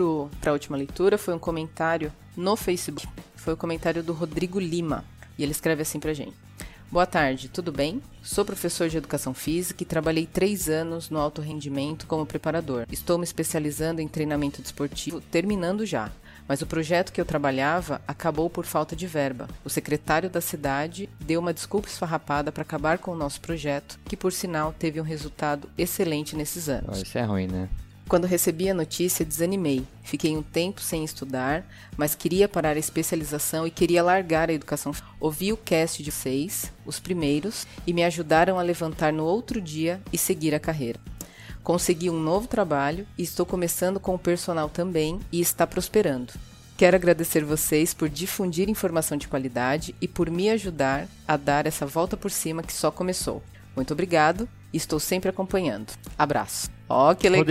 [0.41, 1.17] para a última leitura.
[1.17, 3.07] Foi um comentário no Facebook.
[3.35, 5.05] Foi o um comentário do Rodrigo Lima.
[5.37, 6.33] E ele escreve assim pra gente.
[6.93, 8.03] Boa tarde, tudo bem?
[8.21, 12.85] Sou professor de educação física e trabalhei três anos no alto rendimento como preparador.
[12.91, 16.11] Estou me especializando em treinamento desportivo, terminando já.
[16.47, 19.47] Mas o projeto que eu trabalhava acabou por falta de verba.
[19.65, 24.15] O secretário da cidade deu uma desculpa esfarrapada para acabar com o nosso projeto, que
[24.15, 27.01] por sinal teve um resultado excelente nesses anos.
[27.01, 27.69] Isso é ruim, né?
[28.07, 29.85] Quando recebi a notícia, desanimei.
[30.03, 31.65] Fiquei um tempo sem estudar,
[31.97, 34.93] mas queria parar a especialização e queria largar a educação.
[35.19, 40.01] Ouvi o cast de vocês, os primeiros, e me ajudaram a levantar no outro dia
[40.11, 40.99] e seguir a carreira.
[41.63, 46.33] Consegui um novo trabalho e estou começando com o personal também e está prosperando.
[46.75, 51.85] Quero agradecer vocês por difundir informação de qualidade e por me ajudar a dar essa
[51.85, 53.41] volta por cima que só começou.
[53.75, 55.93] Muito obrigado estou sempre acompanhando.
[56.17, 56.69] Abraço.
[56.89, 57.47] Ó, oh, que legal!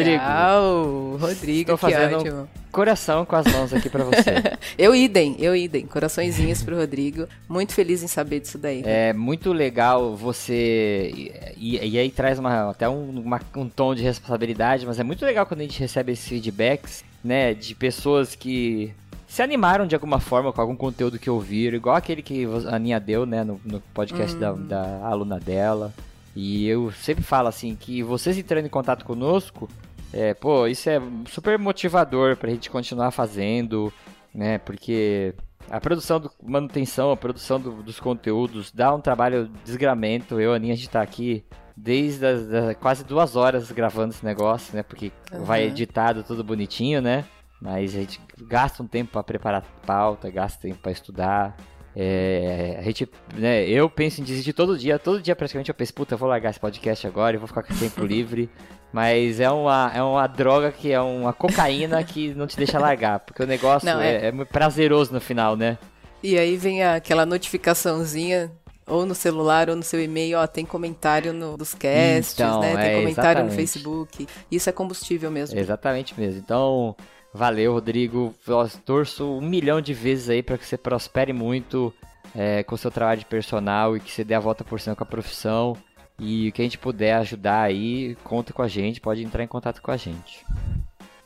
[1.12, 2.48] Rodrigo, Rodrigo estou fazendo ótimo.
[2.70, 4.56] coração com as mãos aqui para você.
[4.78, 5.86] eu idem, eu idem.
[5.86, 7.26] Coraçõezinhos pro Rodrigo.
[7.48, 8.82] Muito feliz em saber disso daí.
[8.84, 11.32] É muito legal você...
[11.56, 15.24] E, e aí traz uma, até um, uma, um tom de responsabilidade, mas é muito
[15.24, 18.94] legal quando a gente recebe esses feedbacks, né, de pessoas que
[19.26, 23.00] se animaram de alguma forma com algum conteúdo que ouviram, igual aquele que a Aninha
[23.00, 24.66] deu, né, no, no podcast da, uhum.
[24.66, 25.92] da aluna dela.
[26.34, 29.68] E eu sempre falo assim que vocês entrando em contato conosco,
[30.12, 33.92] é, pô, isso é super motivador pra gente continuar fazendo,
[34.34, 34.58] né?
[34.58, 35.34] Porque
[35.70, 40.40] a produção do manutenção, a produção do, dos conteúdos dá um trabalho desgramento.
[40.40, 41.44] Eu e a Aninha, a gente tá aqui
[41.76, 44.82] desde as, das, quase duas horas gravando esse negócio, né?
[44.82, 45.44] Porque uhum.
[45.44, 47.24] vai editado tudo bonitinho, né?
[47.60, 51.56] Mas a gente gasta um tempo para preparar pauta, gasta tempo para estudar.
[51.94, 55.92] É, a gente, né, eu penso em desistir todo dia, todo dia praticamente eu penso,
[55.92, 58.48] puta, eu vou largar esse podcast agora e vou ficar com tempo livre.
[58.92, 63.20] Mas é uma, é uma droga que é uma cocaína que não te deixa largar,
[63.20, 64.26] porque o negócio não, é...
[64.26, 65.78] É, é prazeroso no final, né?
[66.22, 68.52] E aí vem aquela notificaçãozinha
[68.86, 72.76] ou no celular ou no seu e-mail, ó, tem comentário no, dos casts, então, né?
[72.76, 73.50] Tem é, comentário exatamente.
[73.50, 74.26] no Facebook.
[74.50, 75.58] Isso é combustível mesmo.
[75.58, 76.38] Exatamente mesmo.
[76.38, 76.94] Então,
[77.34, 78.34] Valeu, Rodrigo.
[78.46, 81.92] Eu torço um milhão de vezes aí para que você prospere muito
[82.34, 84.94] é, com o seu trabalho de personal e que você dê a volta por cima
[84.94, 85.76] com a profissão.
[86.18, 89.48] E o que a gente puder ajudar aí, conta com a gente, pode entrar em
[89.48, 90.44] contato com a gente.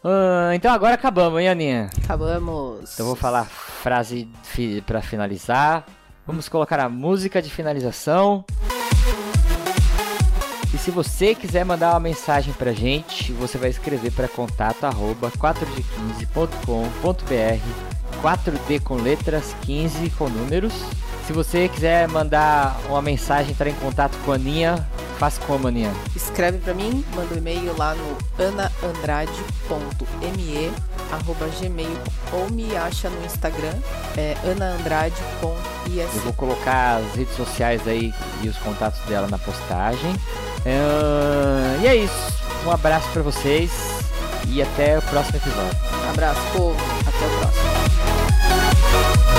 [0.04, 1.90] Uh, então agora acabamos, hein, Aninha?
[2.04, 2.94] Acabamos.
[2.94, 5.84] Então vou falar frase fi para finalizar.
[6.24, 8.44] Vamos colocar a música de finalização.
[10.76, 15.30] E se você quiser mandar uma mensagem pra gente, você vai escrever para contato arroba
[15.30, 20.74] 4d15.com.br 4D com letras, 15 com números.
[21.26, 24.86] Se você quiser mandar uma mensagem, entrar em contato com a Aninha,
[25.18, 25.92] faça como, Aninha?
[26.14, 30.72] Escreve para mim, manda um e-mail lá no anaandrade.me
[31.12, 31.98] arroba gmail
[32.32, 33.74] ou me acha no Instagram,
[34.16, 36.14] é anaandrade.is.
[36.14, 38.12] Eu vou colocar as redes sociais aí
[38.42, 40.12] e os contatos dela na postagem.
[40.64, 42.32] Uh, e é isso.
[42.66, 43.70] Um abraço para vocês
[44.48, 45.78] e até o próximo episódio.
[46.04, 46.76] Um abraço, povo.
[47.06, 47.85] Até o
[48.96, 49.35] Bye.